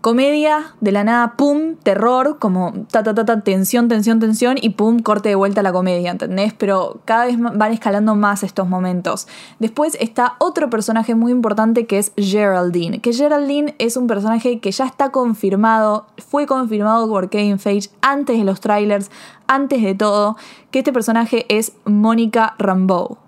comedia, 0.00 0.74
de 0.80 0.92
la 0.92 1.04
nada, 1.04 1.34
pum, 1.36 1.76
terror, 1.82 2.38
como 2.38 2.72
ta, 2.90 3.02
ta, 3.02 3.14
ta, 3.14 3.24
ta, 3.24 3.42
tensión, 3.42 3.88
tensión, 3.88 4.18
tensión, 4.18 4.56
y 4.60 4.70
pum, 4.70 5.00
corte 5.00 5.28
de 5.28 5.34
vuelta 5.34 5.60
a 5.60 5.62
la 5.62 5.72
comedia, 5.72 6.10
¿entendés? 6.10 6.54
Pero 6.54 7.00
cada 7.04 7.26
vez 7.26 7.38
van 7.38 7.72
escalando 7.72 8.14
más 8.14 8.42
estos 8.42 8.66
momentos. 8.66 9.28
Después 9.58 9.96
está 10.00 10.36
otro 10.38 10.70
personaje 10.70 11.14
muy 11.14 11.32
importante 11.32 11.86
que 11.86 11.98
es 11.98 12.12
Geraldine, 12.16 13.00
que 13.00 13.12
Geraldine 13.12 13.74
es 13.78 13.96
un 13.96 14.06
personaje 14.06 14.58
que 14.60 14.70
ya 14.72 14.86
está 14.86 15.10
confirmado, 15.10 16.06
fue 16.16 16.46
confirmado 16.46 17.06
por 17.08 17.28
Kevin 17.28 17.58
Feige 17.58 17.90
antes 18.00 18.38
de 18.38 18.44
los 18.44 18.60
trailers, 18.60 19.10
antes 19.46 19.82
de 19.82 19.94
todo, 19.94 20.36
que 20.70 20.78
este 20.78 20.92
personaje 20.92 21.44
es 21.48 21.72
Mónica 21.84 22.54
Rambeau. 22.58 23.18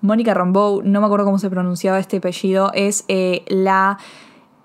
Mónica 0.00 0.32
Rambeau, 0.32 0.82
no 0.82 1.00
me 1.00 1.06
acuerdo 1.06 1.26
cómo 1.26 1.38
se 1.38 1.50
pronunciaba 1.50 1.98
este 1.98 2.18
apellido, 2.18 2.70
es 2.72 3.04
eh, 3.08 3.44
la 3.48 3.98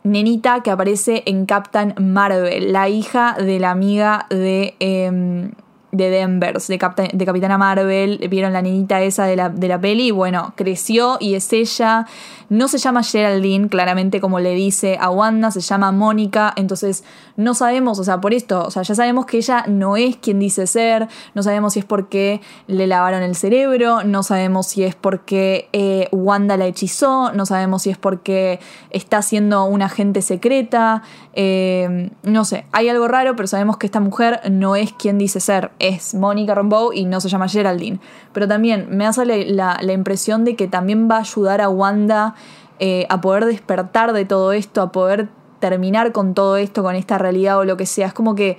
nenita 0.06 0.62
que 0.62 0.72
aparece 0.72 1.24
en 1.26 1.46
Captain 1.46 1.94
Marvel, 2.00 2.72
la 2.72 2.88
hija 2.88 3.36
de 3.38 3.60
la 3.60 3.72
amiga 3.72 4.28
de, 4.30 4.76
eh, 4.80 5.52
de 5.92 6.10
Denvers, 6.10 6.68
de, 6.68 6.78
de, 7.14 7.26
Capitana 7.26 7.58
Marvel. 7.58 8.20
Vieron 8.30 8.54
la 8.54 8.62
nenita 8.62 9.02
esa 9.02 9.26
de 9.26 9.36
la, 9.36 9.50
de 9.50 9.68
la 9.68 9.80
peli. 9.80 10.12
Bueno, 10.12 10.54
creció 10.56 11.18
y 11.20 11.34
es 11.34 11.52
ella. 11.52 12.06
No 12.50 12.68
se 12.68 12.78
llama 12.78 13.04
Geraldine, 13.04 13.68
claramente 13.68 14.22
como 14.22 14.40
le 14.40 14.54
dice 14.54 14.98
a 15.00 15.10
Wanda, 15.10 15.52
se 15.52 15.62
llama 15.62 15.92
Mónica. 15.92 16.54
Entonces 16.56 17.04
no 17.38 17.54
sabemos, 17.54 18.00
o 18.00 18.04
sea, 18.04 18.22
por 18.22 18.34
esto, 18.34 18.64
o 18.66 18.72
sea, 18.72 18.84
ya 18.84 18.96
sabemos 18.96 19.26
que 19.26 19.38
ella 19.38 19.66
no 19.68 19.98
es 19.98 20.16
quien 20.16 20.40
dice 20.40 20.68
ser. 20.68 21.08
No 21.34 21.44
sabemos 21.44 21.74
si 21.74 21.80
es 21.80 21.86
porque 21.86 22.42
le 22.68 22.88
lavaron 22.88 23.24
el 23.24 23.36
cerebro. 23.36 24.04
No 24.04 24.24
sabemos 24.24 24.68
si 24.68 24.84
es 24.84 24.96
porque 24.96 25.68
eh, 25.74 26.08
Wanda 26.12 26.56
la 26.56 26.66
hechizó. 26.66 27.34
No 27.34 27.46
sabemos 27.46 27.82
si 27.84 27.90
es 27.90 27.98
porque 27.98 28.60
está 28.90 29.22
siendo 29.22 29.66
una 29.66 29.86
agente 29.86 30.22
secreta. 30.22 31.04
Eh, 31.34 32.10
no 32.24 32.46
sé, 32.46 32.66
hay 32.72 32.88
algo 32.88 33.08
raro, 33.08 33.36
pero 33.36 33.48
sabemos 33.48 33.78
que 33.78 33.88
esta 33.88 34.00
mujer 34.00 34.40
no 34.50 34.78
es 34.78 34.94
quien 34.94 35.18
dice 35.18 35.42
ser. 35.42 35.72
Es 35.80 36.16
Mónica 36.16 36.56
Rambeau 36.56 36.94
y 36.94 37.06
no 37.06 37.20
se 37.20 37.28
llama 37.28 37.50
Geraldine. 37.50 38.00
Pero 38.32 38.48
también 38.48 38.88
me 38.90 39.06
hace 39.06 39.26
la, 39.26 39.78
la 39.82 39.94
impresión 39.94 40.46
de 40.46 40.56
que 40.56 40.68
también 40.68 41.10
va 41.10 41.18
a 41.18 41.20
ayudar 41.20 41.60
a 41.60 41.68
Wanda 41.68 42.36
eh, 42.80 43.06
a 43.10 43.22
poder 43.22 43.46
despertar 43.46 44.12
de 44.12 44.26
todo 44.26 44.52
esto, 44.52 44.82
a 44.82 44.92
poder 44.92 45.30
terminar 45.70 46.12
con 46.12 46.34
todo 46.36 46.58
esto, 46.58 46.84
con 46.84 46.96
esta 46.96 47.18
realidad 47.18 47.58
o 47.58 47.66
lo 47.66 47.76
que 47.76 47.86
sea. 47.88 48.08
Es 48.08 48.14
como 48.14 48.36
que 48.36 48.58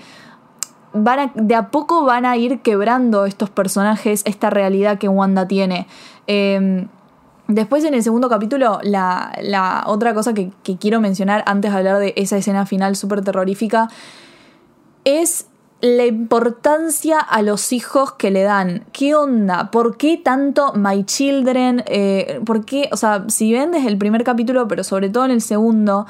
van 0.92 1.18
a, 1.18 1.32
de 1.34 1.54
a 1.54 1.70
poco 1.70 2.04
van 2.04 2.24
a 2.24 2.36
ir 2.36 2.60
quebrando 2.62 3.26
estos 3.26 3.48
personajes 3.50 4.22
esta 4.24 4.50
realidad 4.50 4.98
que 4.98 5.08
Wanda 5.08 5.46
tiene. 5.46 5.86
Eh, 6.26 6.86
después 7.46 7.84
en 7.84 7.94
el 7.94 8.02
segundo 8.02 8.28
capítulo, 8.28 8.80
la, 8.82 9.84
otra 9.86 10.14
cosa 10.14 10.34
que, 10.34 10.50
que, 10.64 10.76
quiero 10.78 11.00
mencionar 11.00 11.44
antes 11.46 11.70
de 11.70 11.78
hablar 11.78 11.98
de 11.98 12.12
esa 12.16 12.36
escena 12.36 12.66
final 12.66 12.96
súper 12.96 13.22
terrorífica 13.22 13.88
es 15.04 15.46
la 15.80 16.06
importancia 16.06 17.20
a 17.20 17.42
los 17.42 17.72
hijos 17.72 18.12
que 18.12 18.30
le 18.30 18.42
dan. 18.42 18.84
¿Qué 18.92 19.14
onda? 19.14 19.70
¿Por 19.70 19.96
qué 19.96 20.16
tanto 20.16 20.72
My 20.74 21.04
Children? 21.04 21.84
Eh, 21.86 22.40
¿Por 22.44 22.64
qué? 22.64 22.88
O 22.92 22.96
sea, 22.96 23.24
si 23.28 23.52
ven 23.52 23.72
desde 23.72 23.88
el 23.88 23.98
primer 23.98 24.24
capítulo, 24.24 24.66
pero 24.68 24.84
sobre 24.84 25.10
todo 25.10 25.26
en 25.26 25.32
el 25.32 25.42
segundo, 25.42 26.06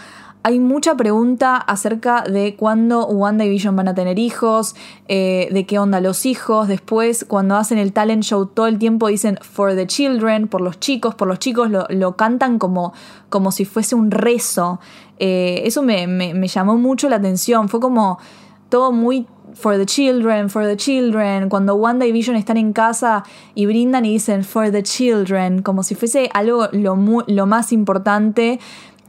hay 0.47 0.61
mucha 0.61 0.95
pregunta 0.95 1.57
acerca 1.57 2.23
de 2.23 2.55
cuándo 2.55 3.05
Wanda 3.09 3.45
y 3.45 3.49
Vision 3.49 3.75
van 3.75 3.89
a 3.89 3.97
tener 3.97 4.21
hijos, 4.21 4.77
eh, 5.09 5.49
de 5.51 5.67
qué 5.67 5.81
onda 5.81 6.01
los 6.01 6.25
hijos. 6.25 6.69
Después, 6.69 7.25
cuando 7.25 7.57
hacen 7.57 7.79
el 7.79 7.93
talent 7.93 8.23
show, 8.23 8.47
todo 8.47 8.69
el 8.69 8.79
tiempo 8.79 9.09
dicen 9.09 9.41
for 9.43 9.75
the 9.75 9.89
children, 9.89 10.47
por 10.47 10.61
los 10.61 10.79
chicos, 10.79 11.17
por 11.17 11.27
los 11.27 11.41
chicos, 11.41 11.69
lo, 11.89 12.17
cantan 12.17 12.61
como, 12.61 12.93
como 13.29 13.51
si 13.51 13.65
fuese 13.65 13.97
un 13.97 14.13
rezo. 14.13 14.79
Eh, 15.19 15.63
eso 15.65 15.83
me 15.83 16.47
llamó 16.47 16.77
mucho 16.77 17.09
la 17.09 17.17
atención. 17.17 17.69
Fue 17.69 17.81
como 17.81 18.21
todo 18.69 18.93
muy 18.93 19.27
for 19.57 19.77
the 19.77 19.87
children, 19.87 20.51
for 20.51 20.65
the 20.65 20.77
children, 20.77 21.49
cuando 21.49 21.75
Wanda 21.75 22.07
y 22.07 22.13
Vision 22.13 22.37
están 22.37 22.59
en 22.59 22.73
casa 22.73 23.25
y 23.55 23.67
brindan 23.67 24.05
y 24.05 24.13
dicen 24.13 24.45
for 24.45 24.71
the 24.71 24.83
children, 24.83 25.63
como 25.63 25.83
si 25.83 25.95
fuese 25.95 26.31
algo 26.35 26.69
lo, 26.73 27.25
lo 27.27 27.47
más 27.47 27.73
importante. 27.73 28.61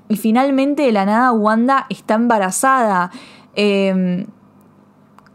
Y 0.10 0.18
finalmente 0.18 0.84
de 0.84 0.92
la 0.92 1.06
nada 1.06 1.32
Wanda 1.32 1.86
está 1.90 2.16
embarazada. 2.16 3.12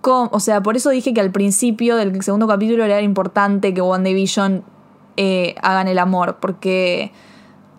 Con, 0.01 0.29
o 0.33 0.41
sea, 0.41 0.63
por 0.63 0.77
eso 0.77 0.91
dije 0.91 1.15
que 1.15 1.21
al 1.21 1.31
principio 1.31 1.97
del 1.97 2.23
segundo 2.23 2.49
capítulo 2.49 2.85
era 2.85 3.01
importante 3.01 3.73
que 3.73 3.81
Wanda 3.81 4.11
y 4.11 4.15
Vision 4.15 4.65
eh, 5.17 5.55
hagan 5.63 5.89
el 5.89 5.99
amor, 5.99 6.39
porque 6.41 7.13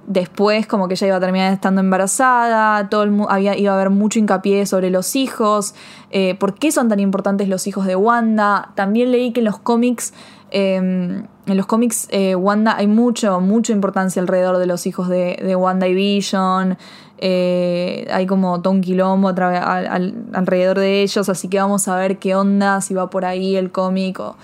después 0.05 0.67
como 0.67 0.87
que 0.87 0.93
ella 0.93 1.07
iba 1.07 1.15
a 1.15 1.19
terminar 1.19 1.51
estando 1.51 1.81
embarazada, 1.81 2.89
todo 2.89 3.03
el, 3.03 3.13
había, 3.29 3.57
iba 3.57 3.71
a 3.71 3.75
haber 3.75 3.89
mucho 3.89 4.19
hincapié 4.19 4.65
sobre 4.65 4.89
los 4.89 5.15
hijos, 5.15 5.73
eh, 6.11 6.35
por 6.35 6.53
qué 6.55 6.71
son 6.71 6.89
tan 6.89 6.99
importantes 6.99 7.47
los 7.47 7.65
hijos 7.67 7.85
de 7.85 7.95
Wanda. 7.95 8.71
También 8.75 9.11
leí 9.11 9.31
que 9.31 9.39
en 9.39 9.45
los 9.45 9.57
cómics, 9.57 10.13
eh, 10.53 10.75
en 10.75 11.57
los 11.57 11.65
cómics 11.65 12.07
eh, 12.11 12.35
Wanda 12.35 12.77
hay 12.77 12.85
mucho, 12.85 13.41
mucha 13.41 13.73
importancia 13.73 14.21
alrededor 14.21 14.59
de 14.59 14.67
los 14.67 14.85
hijos 14.85 15.09
de, 15.09 15.39
de 15.43 15.55
Wanda 15.55 15.87
y 15.87 15.95
Vision. 15.95 16.77
Eh, 17.17 18.07
hay 18.11 18.27
como 18.27 18.61
un 18.63 18.81
quilombo 18.81 19.29
al, 19.29 19.41
al, 19.41 20.13
alrededor 20.33 20.77
de 20.77 21.01
ellos, 21.01 21.27
así 21.29 21.47
que 21.47 21.57
vamos 21.57 21.87
a 21.87 21.95
ver 21.95 22.19
qué 22.19 22.35
onda, 22.35 22.81
si 22.81 22.93
va 22.93 23.09
por 23.09 23.25
ahí 23.25 23.55
el 23.55 23.71
cómic 23.71 24.19
o 24.19 24.35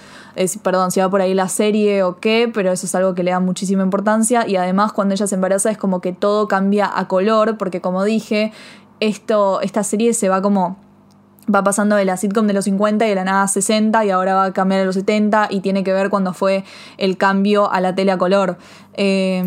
perdón, 0.64 0.90
si 0.92 1.02
va 1.02 1.10
por 1.10 1.22
ahí 1.22 1.34
la 1.34 1.50
serie 1.50 2.04
o 2.04 2.20
qué, 2.20 2.50
pero 2.54 2.72
eso 2.72 2.86
es 2.86 2.96
algo 2.96 3.14
que 3.14 3.24
le 3.24 3.32
da 3.32 3.42
muchísima 3.42 3.84
importancia 3.84 4.48
y 4.48 4.56
además 4.56 4.94
cuando 4.94 5.14
ella 5.14 5.28
se 5.28 5.36
embaraza 5.36 5.70
es 5.70 5.78
como 5.78 6.00
que 6.00 6.14
todo 6.14 6.48
cambia 6.48 6.90
a 6.94 7.08
color, 7.10 7.58
porque 7.58 7.82
como 7.82 8.04
dije, 8.06 8.54
esto, 9.00 9.60
esta 9.62 9.84
serie 9.84 10.14
se 10.14 10.30
va 10.30 10.42
como 10.42 10.78
va 11.54 11.64
pasando 11.64 11.96
de 11.96 12.06
la 12.06 12.18
sitcom 12.18 12.48
de 12.48 12.54
los 12.54 12.66
50 12.66 13.06
y 13.06 13.10
de 13.10 13.16
la 13.16 13.24
nada 13.24 13.48
60 13.48 14.06
y 14.06 14.10
ahora 14.10 14.36
va 14.36 14.44
a 14.46 14.54
cambiar 14.54 14.82
a 14.82 14.86
los 14.86 14.96
70 14.96 15.48
y 15.50 15.62
tiene 15.62 15.84
que 15.84 15.94
ver 15.94 16.10
cuando 16.10 16.34
fue 16.34 16.64
el 16.98 17.18
cambio 17.18 17.72
a 17.72 17.82
la 17.82 17.96
tele 17.96 18.12
a 18.12 18.18
color. 18.18 18.58
Eh, 19.02 19.38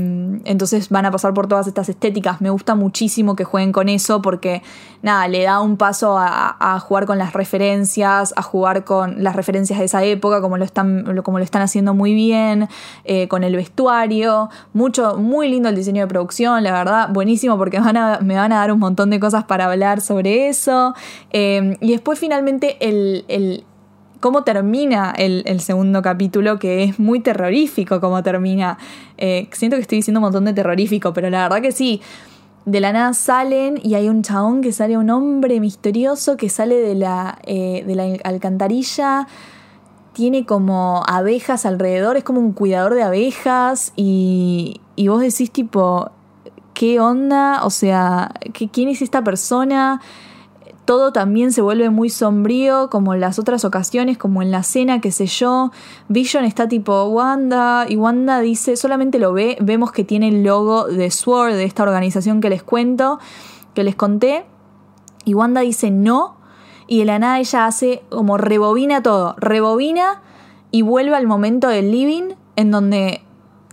entonces 0.44 0.88
van 0.88 1.04
a 1.04 1.10
pasar 1.10 1.34
por 1.34 1.46
todas 1.46 1.66
estas 1.66 1.90
estéticas. 1.90 2.40
Me 2.40 2.48
gusta 2.48 2.74
muchísimo 2.74 3.36
que 3.36 3.44
jueguen 3.44 3.70
con 3.70 3.90
eso 3.90 4.22
porque 4.22 4.62
nada, 5.02 5.28
le 5.28 5.42
da 5.42 5.60
un 5.60 5.76
paso 5.76 6.16
a, 6.18 6.78
jugar 6.80 7.04
con 7.04 7.18
las 7.18 7.34
referencias, 7.34 8.32
a 8.34 8.42
jugar 8.42 8.84
con 8.84 9.22
las 9.22 9.36
referencias 9.36 9.78
de 9.78 9.84
esa 9.84 10.02
época, 10.04 10.40
como 10.40 10.56
lo 10.56 10.64
están, 10.64 11.20
como 11.22 11.38
lo 11.38 11.44
están 11.44 11.60
haciendo 11.60 11.92
muy 11.92 12.14
bien, 12.14 12.68
eh, 13.04 13.28
con 13.28 13.44
el 13.44 13.54
vestuario. 13.54 14.48
Mucho, 14.72 15.18
muy 15.18 15.48
lindo 15.48 15.68
el 15.68 15.76
diseño 15.76 16.02
de 16.02 16.08
producción, 16.08 16.62
la 16.62 16.72
verdad, 16.72 17.10
buenísimo 17.10 17.58
porque 17.58 17.78
van 17.78 17.98
a, 17.98 18.20
me 18.22 18.36
van 18.36 18.52
a 18.52 18.56
dar 18.56 18.72
un 18.72 18.78
montón 18.78 19.10
de 19.10 19.20
cosas 19.20 19.44
para 19.44 19.66
hablar 19.66 20.00
sobre 20.00 20.48
eso. 20.48 20.94
Y 21.30 21.91
después 21.92 22.18
finalmente 22.18 22.76
el, 22.80 23.24
el 23.28 23.64
cómo 24.20 24.44
termina 24.44 25.12
el, 25.16 25.42
el, 25.46 25.60
segundo 25.60 26.00
capítulo, 26.00 26.58
que 26.58 26.84
es 26.84 26.98
muy 26.98 27.20
terrorífico 27.20 28.00
cómo 28.00 28.22
termina. 28.22 28.78
Eh, 29.18 29.48
siento 29.52 29.76
que 29.76 29.82
estoy 29.82 29.98
diciendo 29.98 30.20
un 30.20 30.24
montón 30.24 30.44
de 30.44 30.52
terrorífico, 30.52 31.12
pero 31.12 31.28
la 31.28 31.42
verdad 31.42 31.60
que 31.60 31.72
sí. 31.72 32.00
De 32.64 32.78
la 32.78 32.92
nada 32.92 33.12
salen 33.12 33.80
y 33.82 33.94
hay 33.94 34.08
un 34.08 34.22
chabón 34.22 34.62
que 34.62 34.70
sale, 34.70 34.96
un 34.96 35.10
hombre 35.10 35.58
misterioso 35.58 36.36
que 36.36 36.48
sale 36.48 36.76
de 36.76 36.94
la, 36.94 37.40
eh, 37.42 37.82
de 37.84 37.94
la 37.96 38.04
alcantarilla 38.22 39.26
tiene 40.12 40.44
como 40.44 41.02
abejas 41.08 41.66
alrededor, 41.66 42.16
es 42.16 42.22
como 42.22 42.38
un 42.38 42.52
cuidador 42.52 42.94
de 42.94 43.02
abejas 43.02 43.92
y, 43.96 44.80
y 44.94 45.08
vos 45.08 45.20
decís 45.20 45.50
tipo, 45.50 46.10
¿qué 46.74 47.00
onda? 47.00 47.64
O 47.64 47.70
sea, 47.70 48.32
¿quién 48.72 48.88
es 48.88 49.02
esta 49.02 49.24
persona? 49.24 50.00
Todo 50.92 51.10
también 51.10 51.52
se 51.52 51.62
vuelve 51.62 51.88
muy 51.88 52.10
sombrío, 52.10 52.90
como 52.90 53.14
en 53.14 53.20
las 53.20 53.38
otras 53.38 53.64
ocasiones, 53.64 54.18
como 54.18 54.42
en 54.42 54.50
la 54.50 54.62
cena, 54.62 55.00
qué 55.00 55.10
sé 55.10 55.24
yo. 55.24 55.70
Vision 56.08 56.44
está 56.44 56.68
tipo 56.68 57.04
Wanda, 57.04 57.86
y 57.88 57.96
Wanda 57.96 58.40
dice, 58.40 58.76
solamente 58.76 59.18
lo 59.18 59.32
ve, 59.32 59.56
vemos 59.58 59.90
que 59.90 60.04
tiene 60.04 60.28
el 60.28 60.42
logo 60.42 60.84
de 60.84 61.10
SWORD, 61.10 61.54
de 61.54 61.64
esta 61.64 61.82
organización 61.82 62.42
que 62.42 62.50
les 62.50 62.62
cuento, 62.62 63.20
que 63.72 63.84
les 63.84 63.94
conté. 63.94 64.44
Y 65.24 65.32
Wanda 65.32 65.62
dice 65.62 65.90
no, 65.90 66.36
y 66.86 66.98
de 66.98 67.04
la 67.06 67.18
nada 67.18 67.38
ella 67.38 67.64
hace 67.64 68.02
como 68.10 68.36
rebobina 68.36 69.02
todo, 69.02 69.34
rebobina 69.38 70.20
y 70.70 70.82
vuelve 70.82 71.16
al 71.16 71.26
momento 71.26 71.68
del 71.68 71.90
living, 71.90 72.34
en 72.56 72.70
donde 72.70 73.24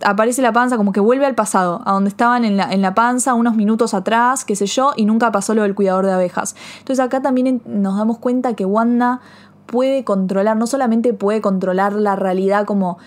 aparece 0.04 0.42
la 0.42 0.52
panza, 0.52 0.76
como 0.76 0.92
que 0.92 1.00
vuelve 1.00 1.26
al 1.26 1.34
pasado, 1.34 1.82
a 1.84 1.92
donde 1.92 2.08
estaban 2.08 2.44
en 2.44 2.56
la, 2.56 2.70
en 2.72 2.82
la, 2.82 2.94
panza 2.94 3.34
unos 3.34 3.54
minutos 3.54 3.94
atrás, 3.94 4.44
qué 4.44 4.56
sé 4.56 4.66
yo, 4.66 4.92
y 4.96 5.04
nunca 5.04 5.32
pasó 5.32 5.54
lo 5.54 5.62
del 5.62 5.74
cuidador 5.74 6.06
de 6.06 6.12
abejas. 6.12 6.56
Entonces 6.78 7.04
acá 7.04 7.22
también 7.22 7.62
nos 7.66 7.96
damos 7.96 8.18
cuenta 8.18 8.54
que 8.54 8.64
Wanda 8.64 9.20
puede 9.66 10.04
controlar, 10.04 10.56
no 10.56 10.66
solamente 10.66 11.12
puede 11.14 11.40
controlar 11.40 11.92
la 11.92 12.16
realidad 12.16 12.64
como 12.64 12.98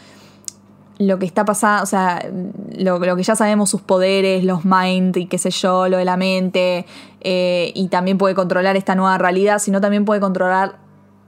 lo 1.00 1.20
que 1.20 1.26
está 1.26 1.44
pasando, 1.44 1.84
o 1.84 1.88
sea, 1.88 2.24
lo, 2.78 3.00
lo, 3.00 3.16
que 3.16 3.24
ya 3.24 3.36
sabemos, 3.36 3.70
sus 3.70 3.82
poderes, 3.82 4.44
los 4.44 4.64
mind 4.64 5.18
y 5.18 5.26
qué 5.26 5.38
sé 5.38 5.50
yo, 5.50 5.90
lo 5.90 5.98
de 5.98 6.06
la 6.06 6.18
mente, 6.18 6.86
eh, 7.22 7.72
y 7.76 7.88
también 7.88 8.18
puede 8.18 8.36
controlar 8.36 8.78
esta 8.78 8.96
nueva 8.96 9.18
realidad, 9.18 9.60
sino 9.60 9.82
también 9.82 10.06
puede 10.06 10.22
controlar 10.22 10.78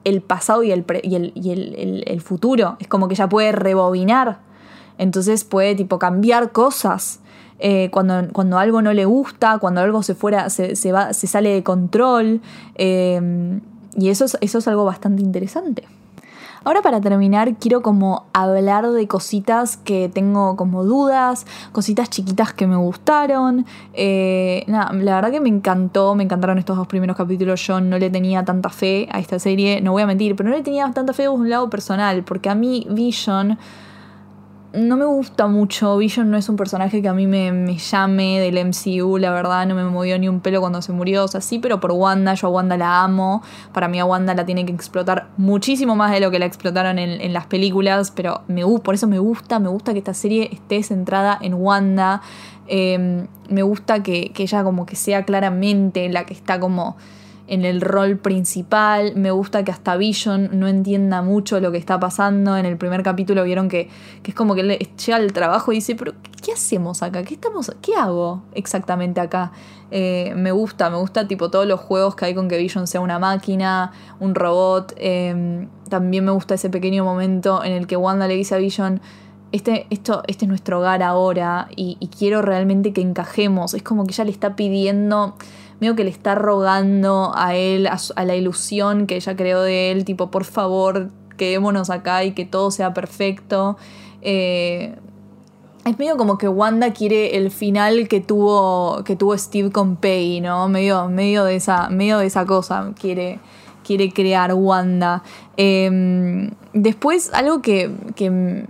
el 0.04 0.22
pasado 0.22 0.64
y 0.64 0.72
el, 0.72 0.86
y 1.04 1.16
el, 1.16 1.32
y 1.36 1.52
el, 1.52 2.04
el 2.06 2.22
futuro. 2.22 2.78
Es 2.80 2.88
como 2.88 3.08
que 3.08 3.16
ya 3.16 3.28
puede 3.28 3.52
rebobinar 3.52 4.40
entonces 4.98 5.44
puede 5.44 5.76
tipo 5.76 6.00
cambiar 6.00 6.52
cosas. 6.52 7.20
Eh, 7.60 7.90
cuando, 7.92 8.28
cuando, 8.34 8.58
algo 8.60 8.82
no 8.82 8.92
le 8.92 9.06
gusta, 9.06 9.60
cuando 9.60 9.80
algo 9.82 10.04
se 10.04 10.14
fuera, 10.14 10.50
se, 10.50 10.76
se, 10.76 10.92
va, 10.92 11.14
se 11.14 11.28
sale 11.28 11.50
de 11.54 11.64
control. 11.64 12.42
Eh, 12.76 13.60
y 13.98 14.10
eso 14.10 14.26
es, 14.26 14.38
eso 14.42 14.58
es 14.58 14.68
algo 14.68 14.86
bastante 14.86 15.22
interesante. 15.22 15.86
Ahora 16.66 16.82
para 16.82 17.00
terminar 17.00 17.58
quiero 17.58 17.84
como 17.84 18.26
hablar 18.34 18.90
de 18.90 19.08
cositas 19.08 19.78
que 19.78 20.10
tengo 20.10 20.56
como 20.56 20.84
dudas, 20.84 21.46
cositas 21.72 22.10
chiquitas 22.10 22.54
que 22.54 22.66
me 22.66 22.76
gustaron. 22.76 23.68
Eh, 23.94 24.64
nada, 24.66 24.92
la 24.94 25.14
verdad 25.14 25.30
que 25.30 25.40
me 25.40 25.50
encantó, 25.50 26.16
me 26.16 26.24
encantaron 26.24 26.58
estos 26.58 26.76
dos 26.76 26.88
primeros 26.88 27.16
capítulos. 27.16 27.62
Yo 27.68 27.80
no 27.82 28.00
le 28.00 28.10
tenía 28.10 28.44
tanta 28.44 28.70
fe 28.70 29.08
a 29.12 29.20
esta 29.20 29.38
serie, 29.38 29.80
no 29.80 29.92
voy 29.92 30.02
a 30.02 30.08
mentir, 30.08 30.36
pero 30.36 30.50
no 30.50 30.56
le 30.56 30.64
tenía 30.64 30.92
tanta 30.92 31.14
fe 31.14 31.24
de 31.24 31.30
un 31.30 31.52
lado 31.52 31.70
personal, 31.70 32.24
porque 32.24 32.50
a 32.50 32.56
mí 32.56 32.88
Vision 32.90 33.60
no 34.76 34.98
me 34.98 35.06
gusta 35.06 35.48
mucho. 35.48 35.98
Vision 35.98 36.30
no 36.30 36.38
es 36.38 36.50
un 36.50 36.56
personaje 36.56 37.02
que 37.02 37.08
a 37.08 37.14
mí 37.14 37.28
me, 37.28 37.78
llame 37.78 38.40
del 38.40 38.66
MCU, 38.66 39.18
la 39.18 39.32
verdad, 39.32 39.66
no 39.66 39.76
me 39.76 39.84
movió 39.84 40.18
ni 40.20 40.28
un 40.28 40.40
pelo 40.40 40.60
cuando 40.60 40.82
se 40.82 40.92
murió. 40.92 41.24
O 41.24 41.28
sea, 41.28 41.42
sí, 41.42 41.60
pero 41.60 41.80
por 41.80 41.92
Wanda, 41.92 42.34
yo 42.34 42.48
a 42.48 42.50
Wanda 42.50 42.78
la 42.78 43.04
amo. 43.04 43.42
Para 43.74 43.88
mí 43.88 44.00
a 44.00 44.06
Wanda 44.06 44.34
la 44.34 44.46
tiene 44.46 44.66
que 44.66 44.74
explotar 44.74 45.28
muchísimo 45.38 45.96
más 45.96 46.12
de 46.12 46.20
lo 46.20 46.32
que 46.32 46.40
la 46.40 46.46
explotaron 46.46 47.00
en, 47.00 47.34
las 47.34 47.46
películas. 47.48 48.12
Pero 48.12 48.42
me, 48.48 48.66
por 48.80 48.96
eso 48.96 49.08
me 49.08 49.20
gusta, 49.20 49.60
me 49.60 49.70
gusta 49.70 49.94
que 49.94 50.00
esta 50.00 50.14
serie 50.14 50.50
esté 50.52 50.84
centrada 50.84 51.38
en 51.42 51.54
Wanda. 51.54 52.22
Em, 52.68 53.28
me 53.50 53.64
gusta 53.64 54.04
que, 54.04 54.32
que 54.34 54.44
ella 54.44 54.64
como 54.64 54.86
que 54.86 54.96
sea 54.96 55.24
claramente 55.24 56.10
la 56.10 56.26
que 56.26 56.34
está 56.34 56.60
como 56.60 56.98
en 57.48 57.66
el 57.66 57.82
rol 57.82 58.18
principal. 58.18 59.14
Me 59.16 59.32
gusta 59.32 59.64
que 59.64 59.72
hasta 59.72 59.96
Vision 59.98 60.50
no 60.54 60.68
entienda 60.68 61.22
mucho 61.22 61.60
lo 61.60 61.72
que 61.72 61.78
está 61.78 62.00
pasando. 62.00 62.58
En 62.58 62.66
el 62.66 62.78
primer 62.78 63.04
capítulo 63.04 63.44
vieron 63.44 63.70
que, 63.70 63.90
que 64.24 64.32
es 64.32 64.36
como 64.36 64.56
que 64.56 64.62
él 64.62 64.78
llega 64.78 65.18
al 65.18 65.32
trabajo 65.34 65.72
y 65.72 65.76
dice, 65.76 65.96
pero 65.96 66.14
¿qué 66.44 66.54
hacemos 66.54 67.04
acá? 67.04 67.24
¿Qué, 67.24 67.36
estamos, 67.36 67.72
qué 67.82 67.96
hago 67.96 68.44
exactamente 68.54 69.22
acá? 69.22 69.52
Eh, 69.92 70.34
me 70.36 70.52
gusta, 70.52 70.90
me 70.90 70.98
gusta 70.98 71.28
tipo 71.28 71.50
todos 71.50 71.68
los 71.68 71.80
juegos 71.80 72.16
que 72.16 72.26
hay 72.26 72.36
con 72.36 72.48
que 72.48 72.58
Vision 72.58 72.88
sea 72.88 73.02
una 73.02 73.20
máquina, 73.20 73.92
un 74.20 74.34
robot. 74.36 74.94
Em, 74.98 75.70
también 75.90 76.26
me 76.26 76.32
gusta 76.32 76.56
ese 76.56 76.70
pequeño 76.70 77.04
momento 77.04 77.64
en 77.64 77.74
el 77.74 77.88
que 77.88 77.96
Wanda 77.96 78.28
le 78.28 78.36
dice 78.36 78.56
a 78.56 78.58
Vision, 78.58 79.02
este, 79.52 79.88
esto, 79.90 80.24
este 80.28 80.46
es 80.46 80.50
nuestro 80.50 80.80
hogar 80.80 81.02
ahora 81.02 81.70
y, 81.76 81.98
y 82.00 82.08
quiero 82.08 82.42
realmente 82.42 82.92
que 82.92 83.02
encajemos. 83.02 83.74
Es 83.74 83.84
como 83.84 84.06
que 84.06 84.12
ella 84.12 84.26
le 84.26 84.32
está 84.32 84.56
pidiendo 84.56 85.36
medio 85.80 85.96
que 85.96 86.04
le 86.04 86.10
está 86.10 86.36
rogando 86.36 87.32
a 87.36 87.56
él, 87.56 87.88
a, 87.88 88.26
la 88.26 88.36
ilusión 88.36 89.08
que 89.08 89.16
ella 89.16 89.36
creó 89.36 89.62
de 89.62 89.92
él, 89.92 90.06
tipo, 90.06 90.32
por 90.32 90.46
favor, 90.46 91.10
quedémonos 91.38 91.90
acá 91.90 92.24
y 92.24 92.32
que 92.32 92.46
todo 92.46 92.72
sea 92.72 92.94
perfecto. 92.94 93.78
Eh, 94.22 94.96
es 95.86 96.00
medio 96.00 96.18
como 96.18 96.38
que 96.38 96.48
Wanda 96.48 96.94
quiere 96.94 97.38
el 97.38 97.52
final 97.52 98.08
que 98.08 98.20
tuvo, 98.20 99.04
que 99.04 99.16
tuvo 99.16 99.38
Steve 99.38 99.72
con 99.72 99.98
Peggy, 99.98 100.42
¿no? 100.42 100.68
Medio, 100.68 101.08
medio, 101.10 101.44
de, 101.44 101.56
esa, 101.56 101.90
medio 101.90 102.18
de 102.18 102.26
esa 102.26 102.46
cosa 102.46 102.92
quiere, 103.00 103.40
quiere 103.84 104.12
crear 104.12 104.54
Wanda. 104.56 105.22
Em, 105.58 106.52
después, 106.74 107.32
algo 107.34 107.62
que, 107.62 107.92
que, 108.16 108.66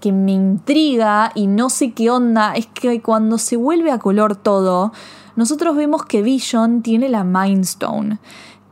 que 0.00 0.12
me 0.12 0.32
intriga 0.32 1.32
y 1.34 1.48
no 1.48 1.68
sé 1.68 1.92
qué 1.92 2.10
onda 2.10 2.54
es 2.54 2.66
que 2.66 3.02
cuando 3.02 3.36
se 3.36 3.56
vuelve 3.56 3.90
a 3.90 3.98
color 3.98 4.34
todo, 4.34 4.92
nosotros 5.38 5.76
vemos 5.76 6.04
que 6.04 6.20
Vision 6.20 6.82
tiene 6.82 7.08
la 7.08 7.22
Mind 7.22 7.62
Stone. 7.62 8.18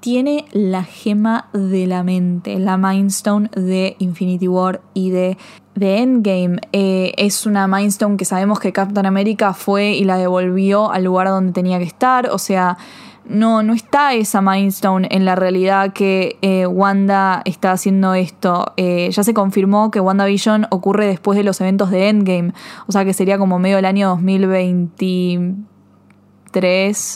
Tiene 0.01 0.47
la 0.51 0.83
gema 0.83 1.49
de 1.53 1.87
la 1.87 2.03
mente, 2.03 2.59
la 2.59 2.77
Mind 2.77 3.11
Stone 3.11 3.51
de 3.55 3.95
Infinity 4.01 4.49
War 4.49 4.81
y 4.93 5.11
de, 5.11 5.39
Endgame. 5.79 6.59
Eh, 6.73 7.13
es 7.19 7.47
una 7.47 7.69
Mind 7.69 7.91
Stone 7.91 8.17
que 8.17 8.25
sabemos 8.25 8.59
que 8.59 8.73
Captain 8.73 9.07
America 9.07 9.55
fue 9.55 9.93
y 9.93 10.03
la 10.03 10.17
devolvió 10.17 10.91
al 10.91 11.05
lugar 11.05 11.29
donde 11.29 11.53
tenía 11.53 11.79
que 11.79 11.85
estar. 11.85 12.31
O 12.31 12.39
sea, 12.39 12.77
no, 13.25 13.63
no 13.63 13.73
está 13.73 14.15
esa 14.15 14.41
Mind 14.43 14.71
Stone 14.71 15.07
en 15.13 15.25
la 15.25 15.37
realidad 15.37 15.93
que 15.93 16.37
eh, 16.43 16.67
Wanda 16.67 17.43
está 17.45 17.71
haciendo 17.71 18.15
esto. 18.15 18.73
Eh, 18.77 19.09
ya 19.13 19.23
se 19.23 19.35
confirmó 19.35 19.93
que 19.93 20.01
WandaVision 20.01 20.67
ocurre 20.71 21.07
después 21.07 21.37
de 21.37 21.45
los 21.45 21.61
eventos 21.61 21.93
de 21.93 22.09
Endgame. 22.09 22.55
O 22.89 22.93
sea 22.93 23.05
que 23.05 23.13
sería 23.13 23.39
como 23.39 23.61
medio 23.61 23.77
del 23.77 23.85
año 23.85 24.09
2020 24.09 25.76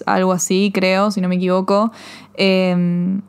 algo 0.07 0.33
así, 0.33 0.71
creo, 0.75 1.11
si 1.11 1.21
no 1.21 1.29
me 1.29 1.37
equivoco. 1.37 1.93
Em, 2.35 3.23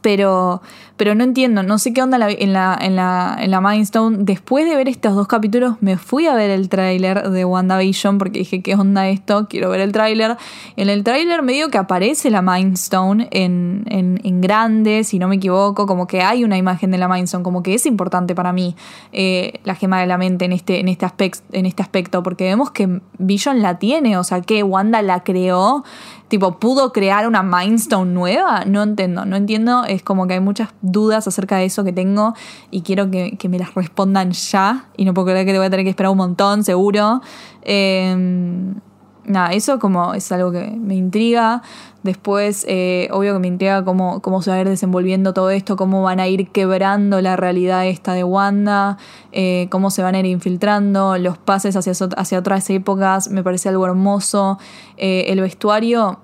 pero, 0.00 0.62
pero 1.00 1.14
no 1.14 1.24
entiendo, 1.24 1.62
no 1.62 1.78
sé 1.78 1.94
qué 1.94 2.02
onda 2.02 2.18
en 2.18 2.52
la, 2.52 2.74
en 2.74 2.94
la, 2.94 3.38
en 3.40 3.50
la 3.50 3.60
Mindstone. 3.62 4.18
Después 4.20 4.68
de 4.68 4.76
ver 4.76 4.86
estos 4.86 5.14
dos 5.14 5.26
capítulos, 5.26 5.76
me 5.80 5.96
fui 5.96 6.26
a 6.26 6.34
ver 6.34 6.50
el 6.50 6.68
tráiler 6.68 7.30
de 7.30 7.42
WandaVision 7.46 8.18
porque 8.18 8.40
dije, 8.40 8.60
¿qué 8.60 8.74
onda 8.74 9.08
esto? 9.08 9.46
Quiero 9.48 9.70
ver 9.70 9.80
el 9.80 9.92
tráiler. 9.92 10.36
En 10.76 10.90
el 10.90 11.02
tráiler 11.02 11.40
me 11.40 11.54
digo 11.54 11.70
que 11.70 11.78
aparece 11.78 12.28
la 12.28 12.42
Mindstone 12.42 13.28
en, 13.30 13.84
en, 13.88 14.20
en, 14.24 14.42
grande, 14.42 15.02
si 15.04 15.18
no 15.18 15.26
me 15.26 15.36
equivoco, 15.36 15.86
como 15.86 16.06
que 16.06 16.20
hay 16.20 16.44
una 16.44 16.58
imagen 16.58 16.90
de 16.90 16.98
la 16.98 17.08
Mindstone, 17.08 17.42
como 17.42 17.62
que 17.62 17.72
es 17.72 17.86
importante 17.86 18.34
para 18.34 18.52
mí 18.52 18.76
eh, 19.12 19.54
la 19.64 19.76
gema 19.76 20.02
de 20.02 20.06
la 20.06 20.18
mente 20.18 20.44
en 20.44 20.52
este, 20.52 20.80
en, 20.80 20.88
este 20.88 21.06
aspecto, 21.06 21.42
en 21.52 21.64
este 21.64 21.82
aspecto, 21.82 22.22
porque 22.22 22.44
vemos 22.44 22.72
que 22.72 23.00
Vision 23.16 23.62
la 23.62 23.78
tiene, 23.78 24.18
o 24.18 24.22
sea 24.22 24.42
que 24.42 24.62
Wanda 24.62 25.00
la 25.00 25.24
creó 25.24 25.82
tipo, 26.30 26.58
¿pudo 26.58 26.92
crear 26.92 27.28
una 27.28 27.42
Mindstone 27.42 28.12
nueva? 28.12 28.64
No 28.64 28.82
entiendo, 28.82 29.26
no 29.26 29.36
entiendo. 29.36 29.84
Es 29.84 30.02
como 30.02 30.26
que 30.26 30.34
hay 30.34 30.40
muchas 30.40 30.70
dudas 30.92 31.26
acerca 31.26 31.56
de 31.56 31.64
eso 31.64 31.84
que 31.84 31.92
tengo 31.92 32.34
y 32.70 32.82
quiero 32.82 33.10
que, 33.10 33.36
me 33.48 33.58
las 33.58 33.74
respondan 33.74 34.32
ya. 34.32 34.86
Y 34.96 35.04
no 35.04 35.14
puedo 35.14 35.28
creer 35.28 35.46
que 35.46 35.52
te 35.52 35.58
voy 35.58 35.66
a 35.66 35.70
tener 35.70 35.84
que 35.84 35.90
esperar 35.90 36.12
un 36.12 36.18
montón, 36.18 36.64
seguro. 36.64 37.20
Em, 37.62 38.74
nada, 39.24 39.52
eso 39.52 39.78
como 39.78 40.14
es 40.14 40.30
algo 40.32 40.52
que 40.52 40.70
me 40.70 40.94
intriga. 40.94 41.62
Después, 42.02 42.64
eh, 42.66 43.08
obvio 43.12 43.34
que 43.34 43.40
me 43.40 43.48
intriga 43.48 43.84
cómo, 43.84 44.20
cómo 44.20 44.40
se 44.40 44.50
va 44.50 44.56
a 44.56 44.60
ir 44.60 44.68
desenvolviendo 44.68 45.34
todo 45.34 45.50
esto, 45.50 45.76
cómo 45.76 46.02
van 46.02 46.18
a 46.18 46.28
ir 46.28 46.48
quebrando 46.50 47.20
la 47.20 47.36
realidad 47.36 47.86
esta 47.86 48.14
de 48.14 48.24
Wanda, 48.24 48.96
eh, 49.32 49.68
cómo 49.70 49.90
se 49.90 50.02
van 50.02 50.14
a 50.14 50.20
ir 50.20 50.26
infiltrando, 50.26 51.18
los 51.18 51.36
pases 51.36 51.76
hacia, 51.76 51.92
hacia 52.16 52.38
otras 52.38 52.70
épocas, 52.70 53.30
me 53.30 53.42
parece 53.42 53.68
algo 53.68 53.84
hermoso. 53.84 54.58
Eh, 54.96 55.26
el 55.28 55.40
vestuario 55.40 56.20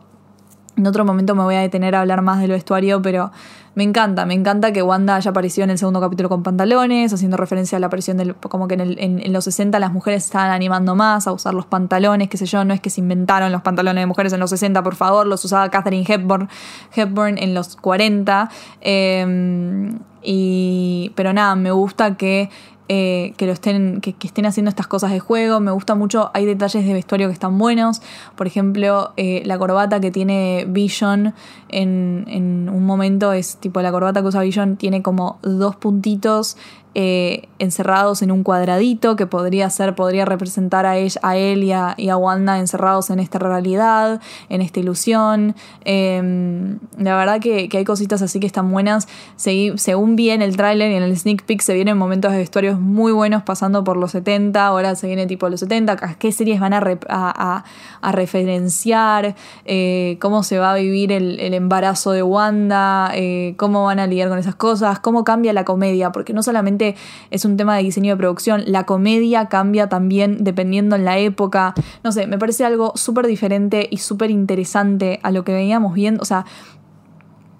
En 0.76 0.86
otro 0.86 1.04
momento 1.04 1.34
me 1.34 1.42
voy 1.42 1.54
a 1.54 1.60
detener 1.60 1.94
a 1.94 2.02
hablar 2.02 2.20
más 2.20 2.40
del 2.40 2.50
vestuario, 2.50 3.00
pero 3.00 3.32
me 3.76 3.82
encanta, 3.82 4.24
me 4.24 4.34
encanta 4.34 4.72
que 4.72 4.82
Wanda 4.82 5.16
haya 5.16 5.30
aparecido 5.30 5.64
en 5.64 5.70
el 5.70 5.78
segundo 5.78 6.00
capítulo 6.00 6.28
con 6.30 6.42
pantalones, 6.42 7.12
haciendo 7.12 7.36
referencia 7.36 7.76
a 7.76 7.78
la 7.78 7.88
aparición 7.88 8.16
del. 8.16 8.34
como 8.34 8.68
que 8.68 8.74
en, 8.74 9.32
los 9.32 9.44
60 9.44 9.78
las 9.78 9.92
mujeres 9.92 10.24
estaban 10.24 10.50
animando 10.50 10.94
más 10.94 11.26
a 11.26 11.32
usar 11.32 11.52
los 11.52 11.66
pantalones, 11.66 12.28
qué 12.28 12.38
sé 12.38 12.46
yo, 12.46 12.64
no 12.64 12.72
es 12.72 12.80
que 12.80 12.90
se 12.90 13.00
inventaron 13.00 13.52
los 13.52 13.62
pantalones 13.62 14.02
de 14.02 14.06
mujeres 14.06 14.32
en 14.32 14.40
los 14.40 14.50
60, 14.50 14.82
por 14.82 14.94
favor, 14.94 15.26
los 15.26 15.44
usaba 15.44 15.68
Catherine 15.70 16.04
Hepburn, 16.06 16.48
Hepburn 16.94 17.36
en 17.36 17.52
los 17.54 17.76
40. 17.76 18.50
Em, 18.80 19.98
y, 20.22 21.12
pero 21.14 21.32
nada, 21.32 21.54
me 21.54 21.70
gusta 21.70 22.16
que 22.16 22.50
eh, 22.88 23.34
que, 23.36 23.46
lo 23.46 23.52
estén, 23.52 24.00
que, 24.00 24.14
estén 24.22 24.46
haciendo 24.46 24.68
estas 24.68 24.86
cosas 24.86 25.10
de 25.10 25.20
juego. 25.20 25.60
Me 25.60 25.70
gusta 25.72 25.94
mucho, 25.94 26.30
hay 26.34 26.46
detalles 26.46 26.86
de 26.86 26.92
vestuario 26.92 27.26
que 27.28 27.32
están 27.32 27.58
buenos. 27.58 28.00
Por 28.36 28.46
ejemplo, 28.46 29.12
eh, 29.16 29.42
la 29.44 29.58
corbata 29.58 30.00
que 30.00 30.10
tiene 30.10 30.66
Vision 30.68 31.34
en, 31.68 32.24
en, 32.28 32.68
un 32.68 32.84
momento 32.84 33.32
es 33.32 33.56
tipo 33.56 33.82
la 33.82 33.90
corbata 33.90 34.20
que 34.22 34.28
usa 34.28 34.42
Vision 34.42 34.76
tiene 34.76 35.02
como 35.02 35.38
dos 35.42 35.76
puntitos 35.76 36.56
eh, 36.98 37.42
encerrados 37.58 38.22
en 38.22 38.30
un 38.30 38.42
cuadradito 38.42 39.16
que 39.16 39.26
podría 39.26 39.68
ser, 39.68 39.94
podría 39.94 40.24
representar 40.24 40.86
a, 40.86 40.96
ella, 40.96 41.20
a 41.22 41.36
él 41.36 41.62
y 41.62 41.70
a, 41.72 42.16
Wanda 42.16 42.58
encerrados 42.58 43.10
en 43.10 43.18
esta 43.18 43.38
realidad, 43.38 44.22
en 44.48 44.62
esta 44.62 44.80
ilusión. 44.80 45.54
Em, 45.84 46.78
la 46.96 47.14
verdad 47.14 47.38
que, 47.38 47.68
hay 47.70 47.84
cositas 47.84 48.22
así 48.22 48.40
que 48.40 48.46
están 48.46 48.72
buenas. 48.72 49.08
según 49.36 50.16
vi 50.16 50.30
el 50.30 50.56
tráiler 50.56 50.90
y 50.90 50.94
en 50.94 51.02
el 51.02 51.14
sneak 51.14 51.44
peek 51.44 51.60
se 51.60 51.74
vienen 51.74 51.98
momentos 51.98 52.32
de 52.32 52.38
vestuarios 52.38 52.80
muy 52.80 53.12
buenos 53.12 53.42
pasando 53.42 53.84
por 53.84 53.98
los 53.98 54.12
70, 54.12 54.66
ahora 54.66 54.94
se 54.94 55.06
viene 55.06 55.26
tipo 55.26 55.50
los 55.50 55.60
70, 55.60 55.96
qué 56.18 56.32
series 56.32 56.60
van 56.60 56.72
a, 56.72 57.62
referenciar, 58.10 59.36
eh, 59.66 60.16
cómo 60.18 60.42
se 60.42 60.58
va 60.58 60.72
a 60.72 60.76
vivir 60.76 61.12
el, 61.12 61.52
embarazo 61.52 62.12
de 62.12 62.22
Wanda, 62.22 63.10
eh, 63.12 63.52
cómo 63.58 63.84
van 63.84 63.98
a 63.98 64.06
lidiar 64.06 64.30
con 64.30 64.38
esas 64.38 64.54
cosas, 64.54 64.98
cómo 64.98 65.24
cambia 65.24 65.52
la 65.52 65.66
comedia, 65.66 66.10
porque 66.10 66.32
no 66.32 66.42
solamente 66.42 66.85
es 67.30 67.44
un 67.44 67.56
tema 67.56 67.76
de 67.76 67.82
diseño 67.82 68.14
de 68.14 68.18
producción, 68.18 68.62
la 68.66 68.84
comedia 68.84 69.46
cambia 69.46 69.88
también 69.88 70.44
dependiendo 70.44 70.94
en 70.94 71.04
la 71.04 71.18
época. 71.18 71.74
No 72.04 72.12
sé, 72.12 72.26
me 72.26 72.38
parece 72.38 72.64
algo 72.64 72.92
súper 72.94 73.26
diferente 73.26 73.88
y 73.90 73.98
súper 73.98 74.30
interesante 74.30 75.18
a 75.22 75.30
lo 75.30 75.44
que 75.44 75.52
veníamos 75.52 75.94
viendo. 75.94 76.22
O 76.22 76.26
sea, 76.26 76.44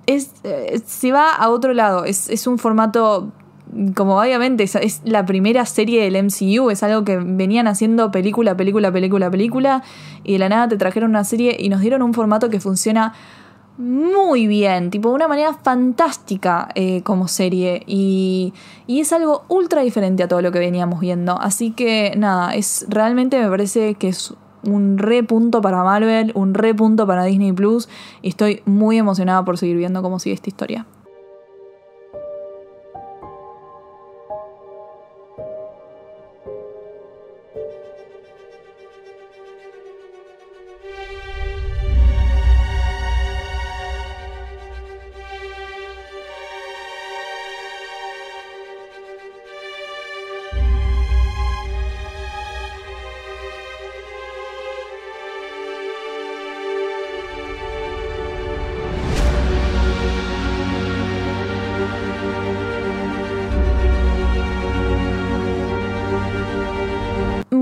es, 0.06 0.30
eh, 0.44 0.80
se 0.86 1.12
va 1.12 1.34
a 1.34 1.48
otro 1.48 1.74
lado, 1.74 2.04
es, 2.04 2.46
un 2.46 2.58
formato 2.58 3.32
como 3.94 4.20
obviamente 4.20 4.62
es, 4.62 5.02
la 5.04 5.26
primera 5.26 5.66
serie 5.66 6.04
del 6.08 6.22
MCU, 6.24 6.70
es 6.70 6.82
algo 6.82 7.04
que 7.04 7.16
venían 7.16 7.66
haciendo 7.66 8.12
película, 8.12 8.56
película, 8.56 8.92
película, 8.92 9.30
película, 9.30 9.82
y 10.22 10.34
de 10.34 10.38
la 10.38 10.48
nada 10.48 10.68
te 10.68 10.76
trajeron 10.76 11.10
una 11.10 11.24
serie 11.24 11.56
y 11.58 11.68
nos 11.68 11.80
dieron 11.80 12.02
un 12.02 12.14
formato 12.14 12.48
que 12.48 12.60
funciona 12.60 13.12
muy 13.78 14.46
bien, 14.46 14.90
tipo 14.90 15.10
de 15.10 15.14
una 15.16 15.28
manera 15.28 15.52
fantástica 15.52 16.68
eh, 16.74 17.02
como 17.02 17.28
serie 17.28 17.82
y, 17.86 18.54
y, 18.86 19.00
es 19.00 19.12
algo 19.12 19.44
ultra 19.48 19.82
diferente 19.82 20.22
a 20.22 20.28
todo 20.28 20.40
lo 20.40 20.50
que 20.52 20.58
veníamos 20.58 21.00
viendo. 21.00 21.38
Así 21.38 21.72
que 21.72 22.14
nada, 22.16 22.54
es 22.54 22.86
realmente 22.88 23.38
me 23.38 23.48
parece 23.50 23.94
que 23.94 24.08
es 24.08 24.34
un 24.64 24.98
re 24.98 25.22
punto 25.22 25.60
para 25.60 25.82
Marvel, 25.82 26.32
un 26.34 26.54
re 26.54 26.74
punto 26.74 27.06
para 27.06 27.24
Disney 27.24 27.52
Plus 27.52 27.88
y 28.22 28.28
estoy 28.28 28.62
muy 28.64 28.98
emocionada 28.98 29.44
por 29.44 29.58
seguir 29.58 29.76
viendo 29.76 30.02
cómo 30.02 30.18
sigue 30.18 30.34
esta 30.34 30.48
historia. 30.48 30.86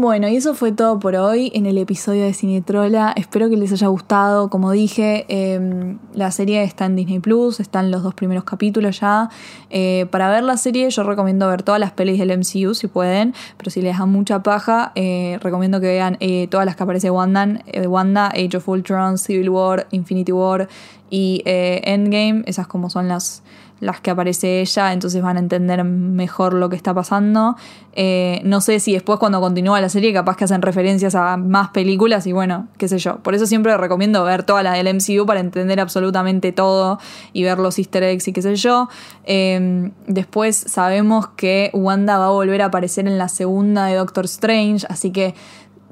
Bueno, 0.05 0.29
y 0.29 0.37
eso 0.37 0.53
fue 0.53 0.71
todo 0.71 0.99
por 0.99 1.17
hoy 1.17 1.51
en 1.55 1.65
el 1.65 1.79
episodio 1.79 2.25
de 2.25 2.35
Cinetrola. 2.35 3.15
Espero 3.17 3.49
que 3.49 3.57
les 3.57 3.73
haya 3.73 3.87
gustado. 3.87 4.51
Como 4.51 4.71
dije, 4.71 5.25
em, 5.29 5.99
la 6.13 6.31
serie 6.31 6.63
está 6.63 6.85
en 6.85 6.95
Disney 6.95 7.21
Plus, 7.21 7.59
están 7.59 7.91
los 7.91 8.03
dos 8.03 8.13
primeros 8.13 8.45
capítulos 8.45 9.01
ya. 9.01 9.31
Eh, 9.71 10.05
para 10.11 10.29
ver 10.29 10.45
la 10.45 10.59
serie, 10.59 10.91
yo 10.91 11.05
recomiendo 11.05 11.49
ver 11.49 11.63
todas 11.63 11.81
las 11.81 11.93
pelis 11.93 12.19
del 12.19 12.33
MCU 12.33 12.75
si 12.75 12.87
pueden, 12.87 13.33
pero 13.57 13.71
si 13.71 13.81
les 13.81 13.97
da 13.97 14.05
mucha 14.05 14.43
paja, 14.43 14.93
eh, 14.95 15.39
recomiendo 15.41 15.81
que 15.81 15.87
vean 15.87 16.19
eh, 16.21 16.49
todas 16.51 16.67
las 16.67 16.77
que 16.77 16.83
aparece 16.83 17.11
Wanda, 17.11 17.61
Wanda, 17.89 18.27
Age 18.27 18.59
of 18.59 18.69
Ultron, 18.69 19.17
Civil 19.17 19.49
War, 19.49 19.87
Infinity 19.91 20.33
War 20.33 20.69
y 21.09 21.41
Endgame. 21.47 22.43
Esas 22.45 22.67
como 22.67 22.91
son 22.91 23.09
las 23.09 23.43
las 23.81 24.01
que 24.01 24.11
aparece 24.11 24.61
ella, 24.61 24.93
entonces 24.93 25.23
van 25.23 25.37
a 25.37 25.41
entender 25.41 25.85
mejor 25.85 26.55
lo 26.55 26.69
que 26.69 26.77
está 26.77 26.95
pasando. 26.95 27.57
Eh, 27.97 28.41
no 28.45 28.61
sé 28.61 28.81
si 28.81 28.93
después 28.93 29.19
cuando 29.19 29.41
continúa 29.41 29.81
la 29.81 29.89
serie 29.89 30.13
capaz 30.13 30.37
que 30.37 30.45
hacen 30.45 30.63
referencias 30.63 31.15
a 31.15 31.37
más 31.37 31.69
películas 31.69 32.27
y 32.27 32.33
bueno, 32.33 32.69
qué 32.79 32.89
sé 32.89 32.99
yo. 32.99 33.19
Por 33.19 33.35
eso 33.35 33.47
siempre 33.47 33.77
recomiendo 33.77 34.25
ver 34.25 34.43
toda 34.43 34.63
la 34.63 34.73
del 34.73 34.93
MCU 34.95 35.27
para 35.27 35.41
entender 35.41 35.81
absolutamente 35.81 36.53
todo 36.53 36.99
y 37.33 37.43
ver 37.43 37.59
los 37.59 37.79
easter 37.79 38.03
eggs 38.03 38.27
y 38.29 38.33
qué 38.33 38.43
sé 38.43 38.57
yo. 38.57 38.89
Eh, 39.25 39.91
después 40.07 40.57
sabemos 40.57 41.29
que 41.29 41.71
Wanda 41.73 42.19
va 42.19 42.27
a 42.27 42.31
volver 42.31 42.63
a 42.63 42.67
aparecer 42.67 43.07
en 43.07 43.19
la 43.19 43.29
segunda 43.29 43.87
de 43.87 43.95
Doctor 43.95 44.25
Strange, 44.25 44.87
así 44.89 45.11
que 45.11 45.35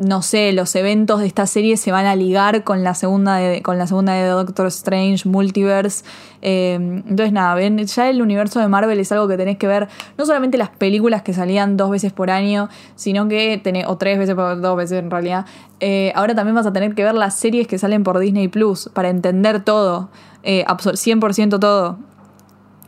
no 0.03 0.23
sé, 0.23 0.53
los 0.53 0.75
eventos 0.75 1.21
de 1.21 1.27
esta 1.27 1.47
serie 1.47 1.77
se 1.77 1.93
van 1.93 2.07
a 2.07 2.17
ligar 2.17 2.65
con 2.65 2.83
la 2.83 2.95
segunda 2.95 3.37
de, 3.37 3.63
con 3.63 3.79
la 3.79 3.87
segunda 3.87 4.15
de 4.15 4.27
Doctor 4.27 4.67
Strange, 4.67 5.29
Multiverse. 5.29 6.05
Eh, 6.43 6.75
entonces, 6.75 7.33
nada, 7.33 7.55
ven, 7.55 7.79
ya 7.79 8.11
el 8.11 8.21
universo 8.21 8.59
de 8.59 8.69
Marvel 8.69 8.99
es 8.99 9.13
algo 9.13 9.29
que 9.29 9.37
tenés 9.37 9.59
que 9.59 9.69
ver, 9.69 9.89
no 10.19 10.27
solamente 10.27 10.59
las 10.59 10.71
películas 10.71 11.23
que 11.23 11.33
salían 11.33 11.77
dos 11.77 11.91
veces 11.91 12.13
por 12.13 12.31
año, 12.31 12.69
sino 12.97 13.29
que 13.29 13.61
tenés, 13.63 13.87
o 13.87 13.97
tres 13.97 14.19
veces 14.19 14.35
por 14.35 14.61
dos 14.61 14.77
veces 14.77 14.99
en 14.99 15.11
realidad. 15.11 15.47
Eh, 15.81 16.13
ahora 16.17 16.35
también 16.35 16.55
vas 16.55 16.67
a 16.67 16.73
tener 16.73 16.95
que 16.95 17.05
ver 17.05 17.15
las 17.15 17.39
series 17.39 17.69
que 17.69 17.79
salen 17.79 18.03
por 18.03 18.19
Disney 18.19 18.49
Plus 18.49 18.91
para 18.93 19.09
entender 19.09 19.63
todo, 19.65 20.11
eh, 20.43 20.65
100% 20.67 21.61
todo. 21.61 21.99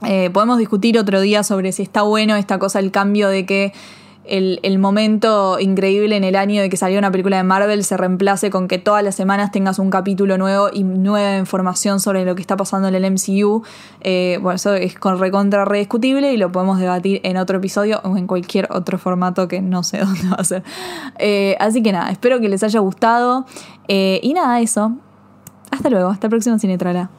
Eh, 0.07 0.31
podemos 0.31 0.59
discutir 0.59 0.99
otro 0.99 1.21
día 1.21 1.43
sobre 1.43 1.73
si 1.73 1.83
está 1.83 2.03
bueno 2.03 2.37
esta 2.37 2.59
cosa, 2.59 2.79
el 2.79 2.91
cambio 2.91 3.29
de 3.29 3.47
que 3.47 3.73
el, 4.25 4.79
momento 4.79 5.59
increíble 5.61 6.17
en 6.17 6.25
el 6.25 6.37
año 6.37 6.63
de 6.63 6.69
que 6.69 6.77
salió 6.77 6.99
una 6.99 7.11
película 7.11 7.37
de 7.37 7.43
Marvel 7.43 7.85
se 7.85 7.97
reemplace 7.97 8.51
con 8.51 8.69
que 8.69 8.79
todas 8.79 9.03
las 9.05 9.15
semanas 9.15 9.51
tengas 9.51 9.79
un 9.79 9.91
capítulo 9.91 10.39
nuevo 10.39 10.69
y 10.73 10.83
nueva 10.83 11.39
información 11.39 12.01
sobre 12.01 12.25
lo 12.25 12.35
que 12.35 12.41
está 12.41 12.57
pasando 12.57 12.89
en 12.89 12.95
el 12.95 13.11
MCU. 13.11 13.63
Eh, 14.01 14.39
bueno, 14.41 14.57
eso 14.57 14.75
es 14.75 14.99
con 14.99 15.19
recontra 15.19 15.65
rediscutible 15.65 16.33
y 16.33 16.37
lo 16.37 16.51
podemos 16.53 16.79
debatir 16.79 17.21
en 17.25 17.37
otro 17.37 17.59
episodio 17.59 18.01
o 18.05 18.17
en 18.17 18.27
cualquier 18.27 18.69
otro 18.71 18.99
formato 18.99 19.49
que 19.49 19.61
no 19.61 19.83
sé 19.83 19.99
dónde 20.05 20.29
va 20.29 20.37
a 20.37 20.45
ser. 20.45 20.63
Eh, 21.19 21.57
así 21.61 21.83
que 21.83 21.93
nada, 21.93 22.11
espero 22.11 22.41
que 22.41 22.49
les 22.49 22.63
haya 22.63 22.81
gustado. 22.81 23.47
Eh, 23.89 24.21
y 24.23 24.33
nada, 24.33 24.61
eso. 24.61 24.93
Hasta 25.71 25.91
luego, 25.91 26.09
hasta 26.11 26.29
el 26.29 26.31
próximo 26.31 26.59
Cinetrala. 26.59 27.11